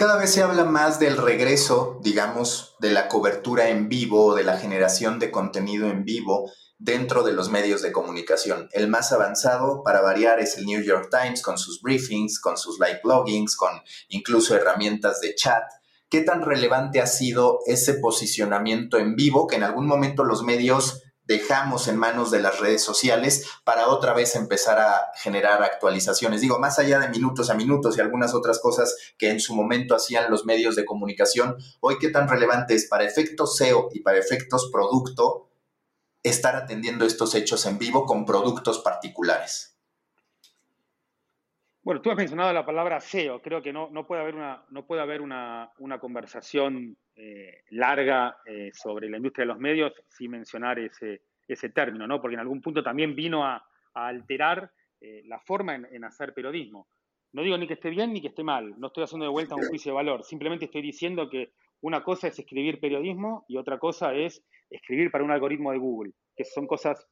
[0.00, 4.56] Cada vez se habla más del regreso, digamos, de la cobertura en vivo, de la
[4.56, 8.70] generación de contenido en vivo dentro de los medios de comunicación.
[8.72, 12.80] El más avanzado, para variar, es el New York Times con sus briefings, con sus
[12.80, 13.72] live bloggings, con
[14.08, 15.64] incluso herramientas de chat.
[16.08, 21.02] ¿Qué tan relevante ha sido ese posicionamiento en vivo que en algún momento los medios
[21.30, 26.40] dejamos en manos de las redes sociales para otra vez empezar a generar actualizaciones.
[26.40, 29.94] Digo, más allá de minutos a minutos y algunas otras cosas que en su momento
[29.94, 34.18] hacían los medios de comunicación, hoy qué tan relevante es para efectos SEO y para
[34.18, 35.52] efectos producto
[36.24, 39.69] estar atendiendo estos hechos en vivo con productos particulares.
[41.82, 43.40] Bueno, tú has mencionado la palabra SEO.
[43.40, 48.36] Creo que no, no puede haber una, no puede haber una, una conversación eh, larga
[48.44, 52.20] eh, sobre la industria de los medios sin mencionar ese, ese término, ¿no?
[52.20, 53.64] Porque en algún punto también vino a,
[53.94, 54.70] a alterar
[55.00, 56.88] eh, la forma en, en, hacer periodismo.
[57.32, 59.54] No digo ni que esté bien ni que esté mal, no estoy haciendo de vuelta
[59.54, 63.78] un juicio de valor, simplemente estoy diciendo que una cosa es escribir periodismo y otra
[63.78, 67.06] cosa es escribir para un algoritmo de Google, que son cosas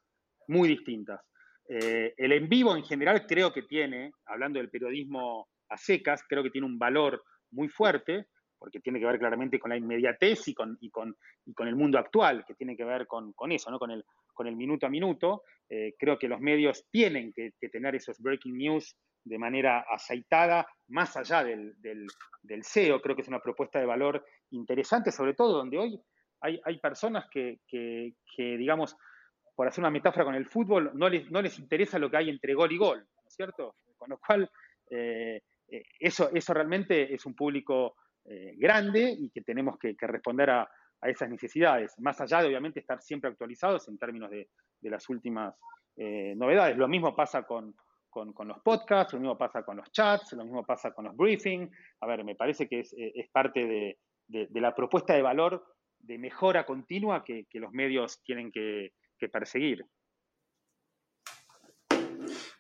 [0.49, 1.21] muy distintas.
[1.69, 6.43] Eh, el en vivo en general creo que tiene, hablando del periodismo a secas, creo
[6.43, 8.27] que tiene un valor muy fuerte,
[8.59, 11.15] porque tiene que ver claramente con la inmediatez y con, y con,
[11.45, 13.79] y con el mundo actual, que tiene que ver con, eso, ¿no?
[13.79, 15.43] con, el, minuto a minuto.
[15.69, 21.17] Eh, creo que los medios tienen que, tener esos breaking news de manera aceitada, más
[21.17, 23.01] allá del, del, SEO.
[23.03, 26.01] Creo que es una propuesta de valor interesante, sobre todo donde hoy
[26.41, 27.61] hay, personas que
[28.37, 28.97] digamos,
[29.59, 32.31] por hacer una metáfora con el fútbol, no les, no les interesa lo que hay
[32.31, 33.75] entre gol y gol, ¿no es cierto?
[33.97, 34.49] Con lo cual,
[34.89, 40.51] eh, eh, eso, eso realmente es un público eh, grande y que tenemos que, responder
[40.51, 40.61] a,
[41.01, 44.49] a, esas necesidades, más allá de obviamente estar siempre actualizados en términos de,
[44.81, 45.53] de las últimas
[45.97, 46.77] novedades.
[46.77, 47.75] Lo mismo pasa con,
[48.11, 51.69] con, los podcasts, lo mismo pasa con los chats, lo mismo pasa con los briefings.
[52.01, 53.99] A ver, me parece que es, es parte de,
[54.29, 55.67] de, la propuesta de valor
[55.99, 59.85] de mejora continua que, que los medios tienen que, que perseguir.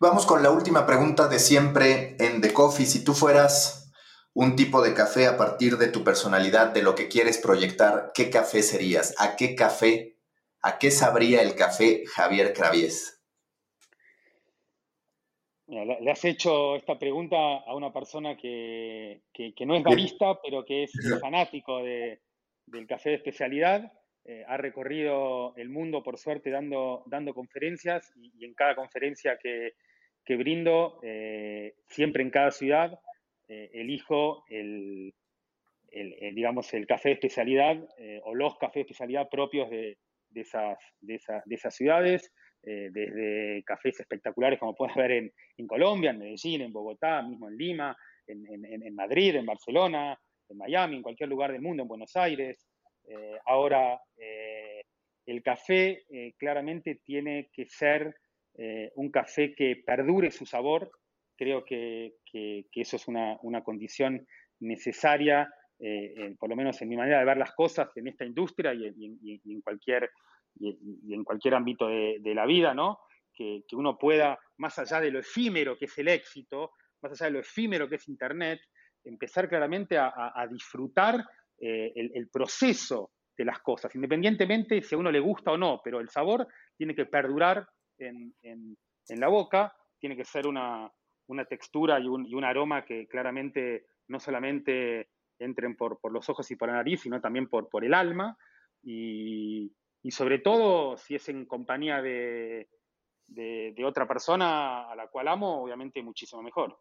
[0.00, 2.86] Vamos con la última pregunta de siempre en The Coffee.
[2.86, 3.92] Si tú fueras
[4.32, 8.30] un tipo de café a partir de tu personalidad, de lo que quieres proyectar, ¿qué
[8.30, 9.14] café serías?
[9.18, 10.16] ¿A qué café,
[10.62, 13.20] a qué sabría el café Javier Cravies?
[15.66, 20.40] Mira, le has hecho esta pregunta a una persona que, que, que no es barista,
[20.40, 22.22] pero que es fanático de,
[22.66, 23.92] del café de especialidad
[24.30, 27.02] eh, ha recorrido el mundo, por suerte, dando,
[27.34, 29.72] conferencias y, en cada conferencia que,
[30.36, 33.00] brindo, eh, siempre en cada ciudad,
[33.48, 35.14] eh, elijo el,
[35.90, 37.82] el, digamos, el café de especialidad
[38.24, 39.96] o los cafés de especialidad propios de,
[40.34, 42.30] esas, de, esa, de esas ciudades,
[42.62, 47.96] desde cafés espectaculares como puedes ver en, Colombia, en Medellín, en Bogotá, mismo en Lima,
[48.26, 50.20] en Madrid, en Barcelona,
[50.50, 52.67] en Miami, en cualquier lugar del mundo, en Buenos Aires,
[53.08, 54.82] eh, ahora, eh,
[55.26, 58.16] el café eh, claramente tiene que ser
[58.56, 60.90] eh, un café que perdure su sabor.
[61.36, 64.26] Creo que, que, que eso es una, una condición
[64.60, 65.48] necesaria,
[65.78, 68.86] eh, por lo menos en mi manera de ver las cosas en esta industria y,
[68.86, 70.10] y, y en, cualquier,
[70.58, 72.98] y, en cualquier ámbito de, de la vida, ¿no?
[73.32, 77.26] Que, que, uno pueda, más allá de lo efímero que es el éxito, más allá
[77.26, 78.60] de lo efímero que es Internet,
[79.04, 81.24] empezar claramente a, a, a disfrutar
[81.60, 86.00] eh, el, proceso de las cosas, independientemente si a uno le gusta o no, pero
[86.00, 86.46] el sabor
[86.76, 87.66] tiene que perdurar
[87.98, 88.76] en, en,
[89.20, 90.90] la boca, tiene que ser una,
[91.28, 96.28] una textura y un, y un, aroma que claramente no solamente entren por, por, los
[96.28, 98.36] ojos y por la nariz, sino también por, por el alma,
[98.82, 102.68] y, y sobre todo si es en compañía de,
[103.26, 106.78] de, de otra persona a la cual amo, obviamente muchísimo mejor.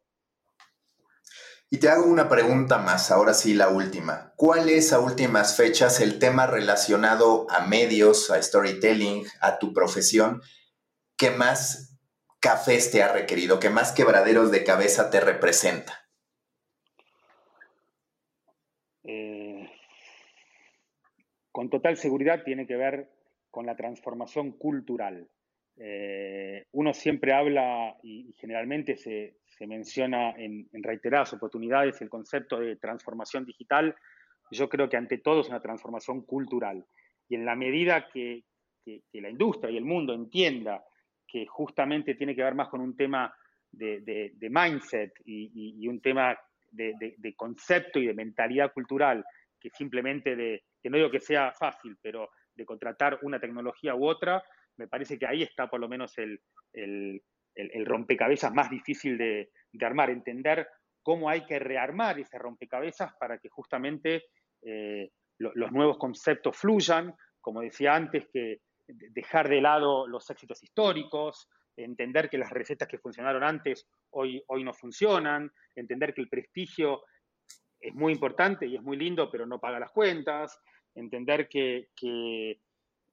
[1.69, 4.31] Y te hago una pregunta más, ahora sí la última.
[4.37, 10.41] ¿Cuál es a últimas fechas el tema relacionado a medios, a storytelling, a tu profesión,
[11.17, 11.99] que más
[12.39, 16.07] cafés te ha requerido, que más quebraderos de cabeza te representa?
[19.03, 19.69] Eh,
[21.51, 23.11] con total seguridad tiene que ver
[23.51, 25.27] con la transformación cultural.
[25.75, 32.59] Eh, uno siempre habla y, y generalmente se, se menciona en, reiteradas oportunidades el concepto
[32.59, 33.95] de transformación digital,
[34.51, 36.85] yo creo que ante todo es una transformación cultural.
[37.27, 38.43] Y en la medida que,
[39.13, 40.81] la industria y el mundo entienda
[41.27, 43.33] que justamente tiene que ver más con un tema
[43.69, 46.37] de, mindset y, un tema
[46.71, 49.25] de, concepto y de mentalidad cultural,
[49.59, 54.07] que simplemente de, que no digo que sea fácil, pero de contratar una tecnología u
[54.07, 54.41] otra,
[54.77, 56.39] me parece que ahí está por lo menos el,
[57.57, 59.49] el, rompecabezas más difícil de,
[59.81, 60.67] armar, entender
[61.01, 64.25] cómo hay que rearmar ese rompecabezas para que justamente
[64.61, 70.63] eh, lo, los nuevos conceptos fluyan, como decía antes, que dejar de lado los éxitos
[70.63, 76.29] históricos, entender que las recetas que funcionaron antes hoy, hoy no funcionan, entender que el
[76.29, 77.03] prestigio
[77.79, 80.59] es muy importante y es muy lindo, pero no paga las cuentas,
[80.95, 82.59] entender que, que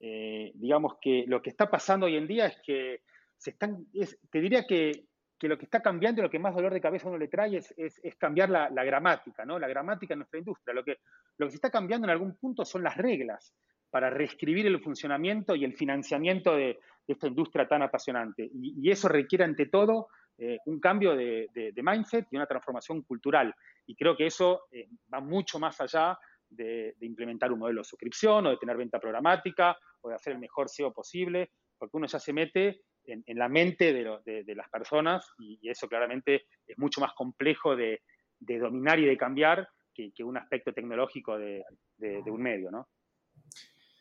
[0.01, 3.03] eh, digamos que lo que está pasando hoy en día es que
[3.43, 5.07] te diría que,
[5.43, 8.16] lo que está cambiando y lo que más dolor de cabeza uno le trae es,
[8.18, 9.45] cambiar la, gramática.
[9.45, 10.74] La gramática en nuestra industria.
[10.74, 10.99] Lo que,
[11.39, 13.55] se está cambiando en algún punto son las reglas
[13.91, 18.43] para reescribir el funcionamiento y el financiamiento de, de esta industria tan apasionante.
[18.43, 23.55] Y, y, eso requiere ante todo eh, un cambio de, mindset y una transformación cultural.
[23.87, 26.18] Y creo que eso eh, va mucho más allá
[26.49, 30.41] de, implementar un modelo de suscripción o de tener venta programática o de hacer el
[30.41, 35.69] mejor SEO posible, porque uno ya se mete en, la mente de, las personas y,
[35.69, 38.01] eso claramente es mucho más complejo de,
[38.39, 41.65] dominar y de cambiar que, que un aspecto tecnológico de,
[42.27, 42.89] un medio, ¿no?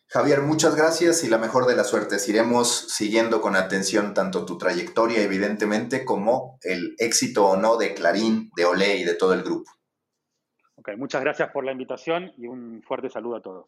[0.07, 2.29] Javier, muchas gracias y la mejor de las suertes.
[2.29, 8.51] Iremos siguiendo con atención tanto tu trayectoria, evidentemente, como el éxito o no de Clarín,
[8.55, 9.71] de Olé y de todo el grupo.
[10.75, 13.67] Ok, muchas gracias por la invitación y un fuerte saludo a todos.